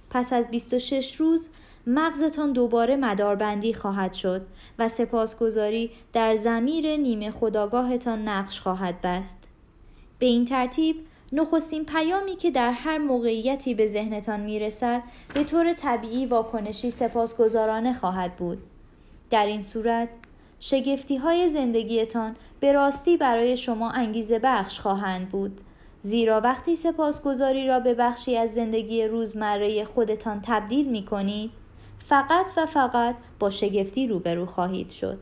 پس 0.10 0.34
از 0.34 0.52
26 0.52 1.16
روز 1.16 1.50
مغزتان 1.88 2.54
دوباره 2.54 2.96
مداربندی 2.96 3.74
خواهد 3.74 4.14
شد 4.14 4.46
و 4.80 4.88
سپاسگزاری 4.88 5.92
در 6.14 6.36
زمیر 6.36 6.98
نیمه 6.98 7.32
خداگاهتان 7.32 8.28
نقش 8.28 8.60
خواهد 8.60 9.02
بست. 9.02 9.48
به 10.20 10.26
این 10.26 10.46
ترتیب 10.46 10.96
نخستین 11.32 11.86
پیامی 11.86 12.36
که 12.36 12.52
در 12.52 12.72
هر 12.72 12.98
موقعیتی 12.98 13.74
به 13.74 13.88
ذهنتان 13.88 14.40
می 14.40 14.60
رسد 14.60 15.04
به 15.34 15.44
طور 15.44 15.74
طبیعی 15.74 16.26
واکنشی 16.26 16.92
سپاسگزارانه 16.92 17.94
خواهد 17.94 18.36
بود. 18.36 18.58
در 19.30 19.46
این 19.46 19.62
صورت 19.62 20.10
شگفتی 20.66 21.18
های 21.18 21.50
زندگیتان 21.50 22.36
به 22.60 22.72
راستی 22.72 23.18
برای 23.18 23.58
شما 23.58 23.92
انگیزه 23.92 24.40
بخش 24.40 24.80
خواهند 24.80 25.30
بود 25.30 25.62
زیرا 26.02 26.42
وقتی 26.42 26.76
سپاسگزاری 26.76 27.68
را 27.68 27.80
به 27.80 27.94
بخشی 27.94 28.38
از 28.38 28.54
زندگی 28.54 29.04
روزمره 29.04 29.84
خودتان 29.84 30.42
تبدیل 30.44 30.90
می 30.90 31.06
کنید 31.06 31.52
فقط 32.00 32.46
و 32.58 32.66
فقط 32.66 33.16
با 33.40 33.50
شگفتی 33.50 34.08
روبرو 34.08 34.46
خواهید 34.46 34.90
شد 34.90 35.20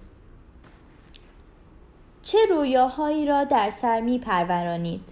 چه 2.24 2.38
رویاهایی 2.50 3.26
را 3.26 3.44
در 3.44 3.70
سر 3.70 4.02
می 4.02 4.20
پرورانید؟ 4.20 5.04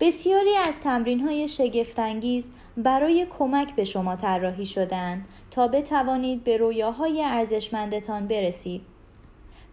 بسیاری 0.00 0.56
از 0.56 0.80
تمرین 0.80 1.20
های 1.20 1.48
شگفتانگیز 1.48 2.50
برای 2.76 3.26
کمک 3.38 3.74
به 3.74 3.84
شما 3.84 4.16
طراحی 4.16 4.66
شدند 4.66 5.24
تا 5.50 5.68
بتوانید 5.68 6.44
به 6.44 6.56
رویاهای 6.56 7.22
ارزشمندتان 7.22 8.26
برسید. 8.26 8.82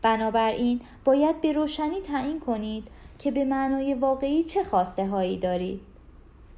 بنابراین 0.01 0.81
باید 1.05 1.41
به 1.41 1.53
روشنی 1.53 2.01
تعیین 2.01 2.39
کنید 2.39 2.87
که 3.19 3.31
به 3.31 3.45
معنای 3.45 3.93
واقعی 3.93 4.43
چه 4.43 4.63
خواسته 4.63 5.07
هایی 5.07 5.37
دارید. 5.37 5.81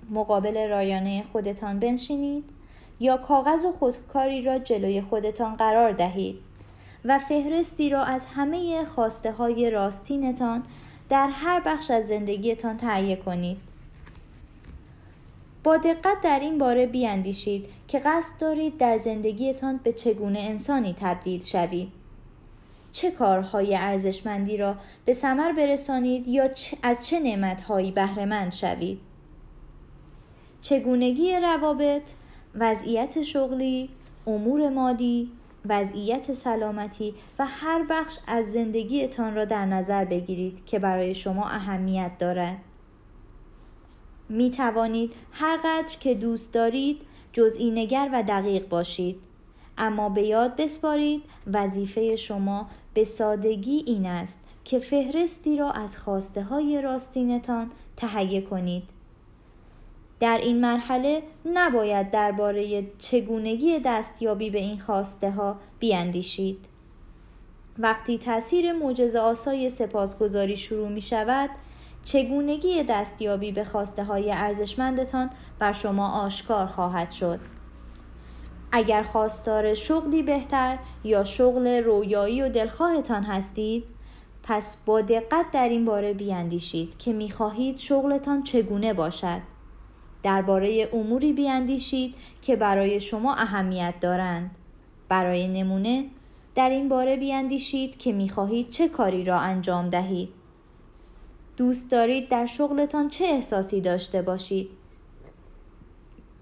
مقابل 0.10 0.69
رایانه 0.69 1.23
خودتان 1.31 1.79
بنشینید 1.79 2.43
یا 2.99 3.17
کاغذ 3.17 3.65
و 3.65 3.71
خودکاری 3.71 4.41
را 4.41 4.58
جلوی 4.58 5.01
خودتان 5.01 5.53
قرار 5.53 5.91
دهید 5.91 6.39
و 7.05 7.19
فهرستی 7.19 7.89
را 7.89 8.03
از 8.03 8.25
همه 8.25 8.84
خواسته 8.84 9.31
های 9.31 9.69
راستینتان 9.69 10.63
در 11.10 11.27
هر 11.27 11.60
بخش 11.60 11.91
از 11.91 12.08
زندگیتان 12.08 12.77
تهیه 12.77 13.15
کنید. 13.15 13.58
با 15.65 15.78
دقت 15.78 16.21
در 16.21 16.39
این 16.39 16.58
باره 16.58 16.88
بیاندیشید 16.88 17.65
که 17.88 17.99
قصد 17.99 18.39
دارید 18.39 18.78
در 18.78 18.97
زندگیتان 18.97 19.80
به 19.84 19.93
چگونه 19.93 20.39
انسانی 20.39 20.95
تبدیل 20.99 21.43
شوید. 21.43 21.91
چه 22.91 23.12
کارهای 23.12 23.75
ارزشمندی 23.75 24.58
را 24.58 24.75
به 25.06 25.13
ثمر 25.13 25.51
برسانید 25.51 26.28
یا 26.28 26.49
از 26.84 27.06
چه 27.08 27.19
نعمتهایی 27.19 27.91
بهرهمند 27.91 28.51
شوید. 28.51 28.99
چگونگی 30.62 31.36
روابط، 31.36 32.04
وضعیت 32.56 33.21
شغلی، 33.21 33.89
امور 34.28 34.69
مادی، 34.69 35.32
وضعیت 35.65 36.34
سلامتی 36.34 37.13
و 37.39 37.45
هر 37.45 37.86
بخش 37.89 38.17
از 38.28 38.51
زندگیتان 38.51 39.36
را 39.36 39.45
در 39.45 39.65
نظر 39.65 40.06
بگیرید 40.06 40.65
که 40.65 40.80
برای 40.80 41.15
شما 41.15 41.49
اهمیت 41.49 42.12
دارد. 42.19 42.58
می 44.29 44.51
توانید 44.51 45.13
هر 45.31 45.57
قدر 45.57 45.97
که 45.99 46.15
دوست 46.15 46.53
دارید 46.53 47.01
جزئی 47.33 47.71
نگر 47.71 48.09
و 48.13 48.23
دقیق 48.23 48.69
باشید 48.69 49.19
اما 49.77 50.09
به 50.09 50.21
یاد 50.21 50.55
بسپارید 50.55 51.23
وظیفه 51.53 52.15
شما 52.15 52.69
به 52.93 53.03
سادگی 53.03 53.83
این 53.88 54.05
است 54.05 54.39
که 54.63 54.79
فهرستی 54.79 55.57
را 55.57 55.71
از 55.71 55.97
خواسته 55.97 56.43
های 56.43 56.81
راستینتان 56.81 57.71
تهیه 57.97 58.41
کنید 58.41 58.83
در 60.19 60.38
این 60.38 60.61
مرحله 60.61 61.23
نباید 61.45 62.11
درباره 62.11 62.83
چگونگی 62.99 63.79
دستیابی 63.79 64.49
به 64.49 64.59
این 64.59 64.79
خواسته 64.79 65.31
ها 65.31 65.55
بیاندیشید. 65.79 66.65
وقتی 67.79 68.17
تاثیر 68.17 68.73
معجزه 68.73 69.19
آسای 69.19 69.69
سپاسگزاری 69.69 70.57
شروع 70.57 70.89
می 70.89 71.01
شود، 71.01 71.49
چگونگی 72.06 72.84
دستیابی 72.84 73.52
به 73.52 73.63
خواسته 73.63 74.04
های 74.04 74.32
ارزشمندتان 74.32 75.30
بر 75.60 75.72
شما 75.72 76.10
آشکار 76.10 76.65
خواهد 76.65 77.12
شد. 77.12 77.39
اگر 78.72 79.04
خواستار 79.04 79.74
شغلی 79.74 80.24
بهتر 80.24 80.78
یا 81.04 81.24
شغل 81.24 81.68
رویایی 81.68 82.41
و 82.41 82.50
دلخواهتان 82.50 83.24
هستید، 83.24 83.84
پس 84.44 84.84
با 84.86 85.02
دقت 85.02 85.46
در 85.52 85.70
این 85.70 85.86
باره 85.86 86.13
بیاندیشید 86.13 86.98
که 86.98 87.13
می‌خواهید 87.13 87.78
شغلتان 87.78 88.44
چگونه 88.44 88.94
باشد. 88.94 89.41
درباره 90.24 90.89
اموری 90.94 91.34
بیاندیشید 91.34 92.15
که 92.41 92.56
برای 92.56 93.00
شما 93.00 93.34
اهمیت 93.34 93.94
دارند. 94.02 94.52
برای 95.10 95.48
نمونه 95.48 96.06
در 96.56 96.70
این 96.70 96.89
باره 96.89 97.18
بیاندیشید 97.18 97.98
که 97.98 98.13
می‌خواهید 98.13 98.70
چه 98.70 98.89
کاری 98.89 99.24
را 99.24 99.39
انجام 99.39 99.89
دهید. 99.89 100.30
دوست 101.58 101.91
دارید 101.91 102.30
در 102.30 102.46
شغلتان 102.46 103.10
چه 103.10 103.26
احساسی 103.26 103.82
داشته 103.82 104.22
باشید؟ 104.22 104.70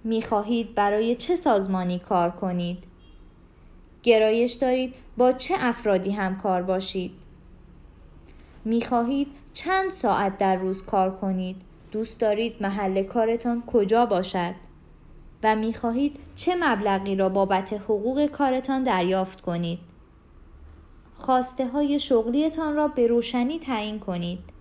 می‌خواهید 0.04 0.76
برای 0.76 1.16
چه 1.16 1.36
سازمانی 1.36 2.00
کار 2.00 2.32
کنید؟ 2.32 2.78
گرایش 4.04 4.54
دارید 4.54 4.94
با 5.18 5.32
چه 5.32 5.56
افرادی 5.58 6.12
همکار 6.12 6.62
باشید؟ 6.62 7.12
می‌خواهید 8.66 9.28
چند 9.54 9.92
ساعت 9.92 10.38
در 10.38 10.56
روز 10.56 10.86
کار 10.86 11.12
کنید؟ 11.12 11.56
دوست 11.92 12.20
دارید 12.20 12.56
محل 12.62 13.04
کارتان 13.04 13.64
کجا 13.68 14.06
باشد؟ 14.06 14.54
و 15.44 15.56
می‌خواهید 15.56 16.20
چه 16.36 16.56
مبلغی 16.60 17.16
را 17.16 17.30
بابت 17.30 17.74
حقوق 17.74 18.26
کارتان 18.26 18.84
دریافت 18.84 19.42
کنید؟ 19.42 19.80
خواسته 21.16 21.68
های 21.68 22.00
شغلیتان 22.00 22.76
را 22.76 22.88
به 22.88 23.08
روشنی 23.08 23.60
تعیین 23.60 24.00
کنید. 24.00 24.53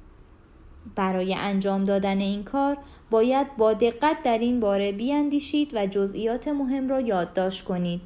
برای 0.95 1.35
انجام 1.35 1.85
دادن 1.85 2.21
این 2.21 2.45
کار 2.45 2.77
باید 3.11 3.57
با 3.57 3.73
دقت 3.73 4.23
در 4.23 4.39
این 4.39 4.61
باره 4.61 4.93
بیاندیشید 4.93 5.71
و 5.75 5.87
جزئیات 5.87 6.49
مهم 6.49 6.89
را 6.89 7.01
یادداشت 7.01 7.65
کنید. 7.65 8.01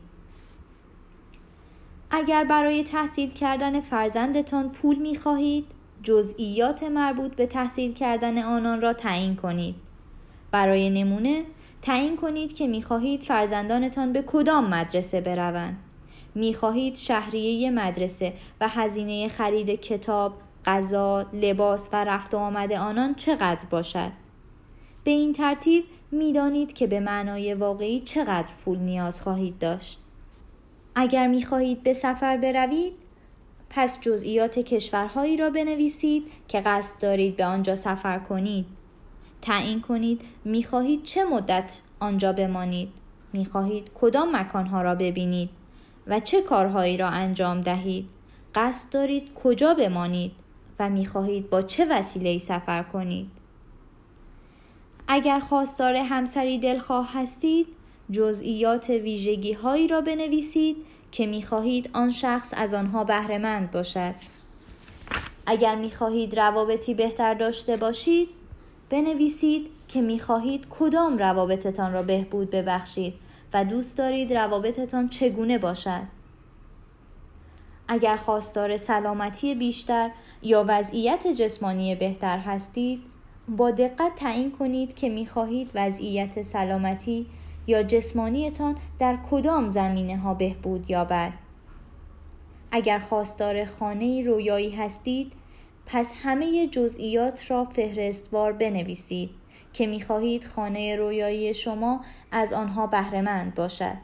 اگر 2.11 2.45
برای 2.45 2.85
تحصیل 2.85 3.31
کردن 3.31 3.81
فرزندتان 3.81 4.71
پول 4.71 4.97
می 4.97 5.17
خواهید، 5.17 5.67
جزئیات 6.03 6.83
مربوط 6.83 7.35
به 7.35 7.47
تحصیل 7.47 7.95
کردن 7.95 8.43
آنان 8.43 8.81
را 8.81 8.93
تعیین 8.93 9.37
کنید. 9.37 9.75
برای 10.51 10.91
نمونه 10.91 11.45
تعیین 11.83 12.17
کنید 12.17 12.55
که 12.55 12.67
می 12.67 12.83
خواهید 12.83 13.23
فرزندانتان 13.23 14.13
به 14.13 14.23
کدام 14.23 14.67
مدرسه 14.75 15.21
بروند. 15.21 15.79
می 16.35 16.55
خواهید 16.55 16.97
شهریه 16.97 17.71
مدرسه 17.71 18.33
و 18.61 18.69
هزینه 18.69 19.29
خرید 19.29 19.81
کتاب، 19.81 20.33
غذا، 20.67 21.27
لباس 21.33 21.89
و 21.93 22.05
رفت 22.05 22.35
و 22.35 22.39
آمد 22.39 22.73
آنان 22.73 23.15
چقدر 23.15 23.65
باشد. 23.71 24.13
به 25.05 25.11
این 25.11 25.33
ترتیب 25.33 25.85
می‌دانید 26.11 26.73
که 26.73 26.87
به 26.87 27.01
معنای 27.01 27.55
واقعی 27.55 28.01
چقدر 28.01 28.53
پول 28.65 28.79
نیاز 28.79 29.23
خواهید 29.23 29.59
داشت. 29.59 30.01
اگر 30.95 31.27
می 31.27 31.45
خواهید 31.45 31.83
به 31.83 31.93
سفر 31.93 32.37
بروید، 32.37 32.93
پس 33.71 34.01
جزئیات 34.01 34.59
کشورهایی 34.59 35.37
را 35.37 35.51
بنویسید 35.51 36.25
که 36.49 36.61
قصد 36.61 37.01
دارید 37.01 37.37
به 37.37 37.45
آنجا 37.45 37.75
سفر 37.75 38.19
کنید. 38.19 38.67
تعیین 39.43 39.81
کنید 39.81 40.21
می 40.45 40.65
خواهید 40.65 41.03
چه 41.03 41.25
مدت 41.25 41.81
آنجا 42.01 42.33
بمانید. 42.33 42.89
می 43.33 43.45
خواهید 43.45 43.91
کدام 43.95 44.37
مکانها 44.37 44.83
را 44.83 44.95
ببینید 44.95 45.51
و 46.07 46.21
چه 46.21 46.43
کارهایی 46.43 46.97
را 46.97 47.09
انجام 47.09 47.61
دهید. 47.61 48.09
قصد 48.55 48.93
دارید 48.93 49.35
کجا 49.35 49.75
بمانید 49.75 50.33
و 50.79 50.91
می 50.91 51.07
خواهید 51.07 51.51
با 51.51 51.63
چه 51.63 51.87
وسیله 51.91 52.39
سفر 52.39 52.83
کنید. 52.83 53.31
اگر 55.09 55.41
خواستار 55.41 55.97
همسری 55.97 56.59
دلخواه 56.59 57.11
هستید، 57.15 57.67
جزئیات 58.11 58.91
ویژگی 58.91 59.53
هایی 59.53 59.89
را 59.89 60.01
بنویسید 60.01 60.77
که 61.13 61.27
می 61.27 61.43
خواهید 61.43 61.91
آن 61.93 62.11
شخص 62.11 62.55
از 62.57 62.75
آنها 62.75 63.05
بهرهمند 63.05 63.71
باشد. 63.71 64.15
اگر 65.47 65.75
می 65.75 65.91
خواهید 65.91 66.39
روابطی 66.41 66.95
بهتر 66.95 67.35
داشته 67.35 67.77
باشید، 67.77 68.29
بنویسید 68.91 69.67
که 69.89 70.01
می 70.01 70.19
خواهید 70.19 70.67
کدام 70.71 71.19
روابطتان 71.19 71.93
را 71.93 72.03
بهبود 72.03 72.51
ببخشید 72.51 73.15
و 73.55 73.65
دوست 73.65 73.99
دارید 73.99 74.33
روابطتان 74.33 75.09
چگونه 75.09 75.59
باشد. 75.59 76.16
اگر 77.89 78.17
خواستار 78.17 78.77
سلامتی 78.77 79.55
بیشتر 79.55 80.11
یا 80.43 80.65
وضعیت 80.69 81.27
جسمانی 81.27 81.95
بهتر 81.95 82.39
هستید 82.39 83.03
با 83.49 83.71
دقت 83.71 84.15
تعیین 84.15 84.51
کنید 84.51 84.95
که 84.95 85.09
می 85.09 85.27
خواهید 85.27 85.71
وضعیت 85.75 86.43
سلامتی 86.43 87.27
یا 87.67 87.83
جسمانیتان 87.83 88.77
در 88.99 89.19
کدام 89.31 89.69
زمینه 89.69 90.17
ها 90.17 90.35
بهبود 90.35 90.91
یابد. 90.91 91.33
اگر 92.73 92.99
خواستار 92.99 93.65
خانه 93.65 94.23
رویایی 94.23 94.71
هستید 94.71 95.33
پس 95.87 96.13
همه 96.23 96.67
جزئیات 96.67 97.51
را 97.51 97.65
فهرستوار 97.65 98.53
بنویسید 98.53 99.31
که 99.73 99.87
می 99.87 100.01
خواهید 100.01 100.45
خانه 100.45 100.97
رویایی 100.97 101.55
شما 101.55 102.01
از 102.33 102.53
آنها 102.53 102.87
بهرهمند 102.87 103.55
باشد. 103.55 103.97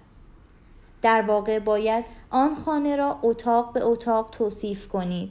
در 1.02 1.22
واقع 1.22 1.58
باید 1.58 2.04
آن 2.30 2.54
خانه 2.54 2.96
را 2.96 3.18
اتاق 3.22 3.72
به 3.72 3.84
اتاق 3.84 4.28
توصیف 4.32 4.88
کنید 4.88 5.30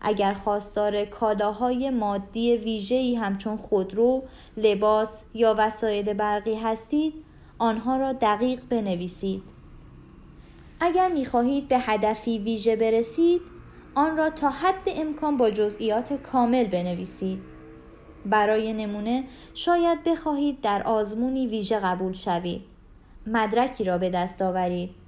اگر 0.00 0.32
خواستار 0.32 1.04
کالاهای 1.04 1.90
مادی 1.90 2.56
ویژه‌ای 2.56 3.16
همچون 3.16 3.56
خودرو، 3.56 4.22
لباس 4.56 5.22
یا 5.34 5.54
وسایل 5.58 6.12
برقی 6.12 6.54
هستید، 6.54 7.14
آنها 7.58 7.96
را 7.96 8.12
دقیق 8.12 8.60
بنویسید. 8.68 9.42
اگر 10.80 11.08
می 11.08 11.24
خواهید 11.24 11.68
به 11.68 11.78
هدفی 11.78 12.38
ویژه 12.38 12.76
برسید 12.76 13.40
آن 13.94 14.16
را 14.16 14.30
تا 14.30 14.50
حد 14.50 14.82
امکان 14.86 15.36
با 15.36 15.50
جزئیات 15.50 16.12
کامل 16.12 16.64
بنویسید. 16.64 17.38
برای 18.26 18.72
نمونه 18.72 19.24
شاید 19.54 20.04
بخواهید 20.04 20.60
در 20.60 20.82
آزمونی 20.82 21.46
ویژه 21.46 21.78
قبول 21.78 22.12
شوید. 22.12 22.62
مدرکی 23.26 23.84
را 23.84 23.98
به 23.98 24.10
دست 24.10 24.42
آورید. 24.42 24.99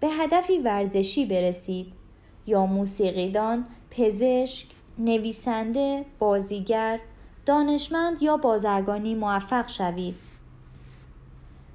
به 0.00 0.08
هدفی 0.08 0.58
ورزشی 0.58 1.26
برسید 1.26 1.92
یا 2.46 2.66
موسیقیدان 2.66 3.64
پزشک 3.90 4.66
نویسنده 4.98 6.04
بازیگر 6.18 7.00
دانشمند 7.46 8.22
یا 8.22 8.36
بازرگانی 8.36 9.14
موفق 9.14 9.68
شوید 9.68 10.14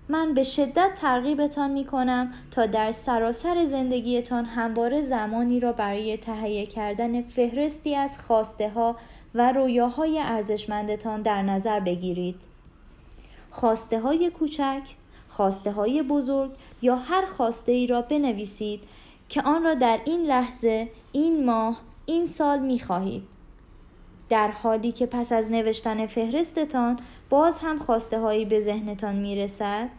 من 0.10 0.34
به 0.34 0.44
شدت 0.44 0.92
ترغیبتان 0.96 1.72
می 1.72 1.86
کنم 1.86 2.34
تا 2.52 2.66
در 2.66 2.92
سراسر 2.92 3.66
زندگیتان 3.66 4.46
همواره 4.46 5.02
زمانی 5.02 5.60
را 5.60 5.72
برای 5.72 6.18
تهیه 6.18 6.66
کردن 6.66 7.22
فهرستی 7.22 7.96
از 7.96 8.22
خواسته 8.22 8.70
ها 8.70 8.96
و 9.36 9.52
رویاهای 9.52 10.20
ارزشمندتان 10.20 11.22
در 11.22 11.42
نظر 11.42 11.80
بگیرید. 11.80 12.36
خواسته 13.50 14.00
های 14.00 14.30
کوچک، 14.30 14.82
خواسته 15.42 15.72
های 15.72 16.04
بزرگ 16.04 16.52
یا 16.82 16.96
هر 16.96 17.26
خواسته 17.26 17.72
ای 17.72 17.88
را 17.88 18.02
بنویسید 18.02 18.84
که 19.30 19.42
آن 19.42 19.64
را 19.64 19.74
در 19.74 20.00
این 20.06 20.22
لحظه، 20.22 20.90
این 21.12 21.46
ماه، 21.46 21.82
این 22.06 22.28
سال 22.28 22.60
می 22.60 22.80
خواهید. 22.80 23.24
در 24.30 24.52
حالی 24.52 24.92
که 24.92 25.06
پس 25.06 25.32
از 25.32 25.52
نوشتن 25.52 26.08
فهرستتان 26.08 27.00
باز 27.30 27.60
هم 27.60 27.80
خواسته 27.80 28.20
هایی 28.20 28.46
به 28.46 28.62
ذهنتان 28.62 29.16
می 29.16 29.36
رسد 29.36 29.90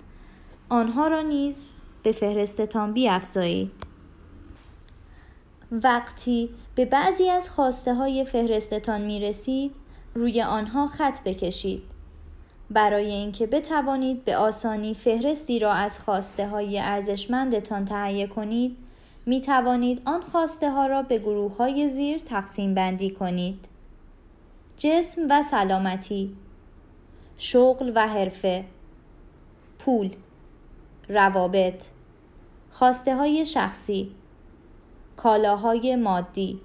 آنها 0.68 1.08
را 1.08 1.22
نیز 1.22 1.68
به 2.02 2.12
فهرستتان 2.12 2.92
بیافزایید 2.92 3.70
وقتی 5.72 6.50
به 6.74 6.84
بعضی 6.84 7.30
از 7.30 7.50
خواسته 7.50 7.94
های 7.94 8.24
فهرستتان 8.24 9.00
می 9.00 9.20
رسید 9.20 9.74
روی 10.14 10.42
آنها 10.42 10.86
خط 10.86 11.22
بکشید 11.24 11.91
برای 12.72 13.10
اینکه 13.10 13.46
بتوانید 13.46 14.24
به 14.24 14.36
آسانی 14.36 14.94
فهرستی 14.94 15.58
را 15.58 15.72
از 15.72 15.98
خواسته 15.98 16.48
های 16.48 16.78
ارزشمندتان 16.78 17.84
تهیه 17.84 18.26
کنید 18.26 18.76
می 19.26 19.40
توانید 19.40 20.02
آن 20.04 20.20
خواسته 20.20 20.70
ها 20.70 20.86
را 20.86 21.02
به 21.02 21.18
گروه 21.18 21.56
های 21.56 21.88
زیر 21.88 22.18
تقسیم 22.18 22.74
بندی 22.74 23.10
کنید. 23.10 23.64
جسم 24.76 25.22
و 25.30 25.42
سلامتی 25.42 26.36
شغل 27.38 27.92
و 27.94 28.08
حرفه 28.08 28.64
پول 29.78 30.10
روابط 31.08 31.84
خواسته 32.70 33.16
های 33.16 33.46
شخصی 33.46 34.10
کالاهای 35.16 35.96
مادی. 35.96 36.60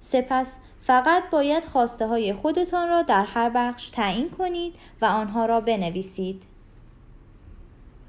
سپس 0.00 0.56
فقط 0.86 1.30
باید 1.30 1.64
خواسته 1.64 2.06
های 2.06 2.32
خودتان 2.32 2.88
را 2.88 3.02
در 3.02 3.24
هر 3.24 3.50
بخش 3.50 3.90
تعیین 3.90 4.30
کنید 4.30 4.74
و 5.02 5.04
آنها 5.04 5.46
را 5.46 5.60
بنویسید. 5.60 6.42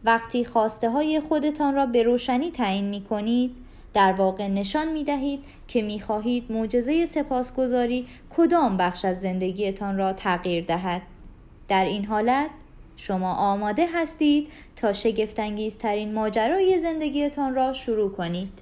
وقتی 0.04 0.46
خواسته 0.46 0.90
های 0.90 1.20
خودتان 1.20 1.76
را 1.76 1.86
به 1.86 2.04
روشنی 2.04 2.52
تعیین 2.52 2.90
می 2.90 3.02
کنید 3.02 3.56
در 3.94 4.14
واقع 4.14 4.48
نشان 4.48 4.92
می 4.92 5.04
دهید 5.04 5.44
که 5.68 5.82
می 5.82 6.00
خواهید 6.00 6.52
معجزه 6.52 7.06
سپاسگزاری 7.06 8.08
کدام 8.38 8.78
بخش 8.78 9.06
از 9.06 9.22
زندگیتان 9.22 9.98
را 9.98 10.14
تغییر 10.14 10.66
دهد. 10.66 11.02
در 11.68 11.86
این 11.86 12.06
حالت 12.06 12.50
شما 12.98 13.34
آماده 13.34 13.88
هستید 13.94 14.48
تا 14.76 14.94
شگفتانگیزترین 14.94 16.14
ماجرای 16.14 16.78
زندگیتان 16.78 17.56
را 17.56 17.74
شروع 17.74 18.12
کنید. 18.12 18.62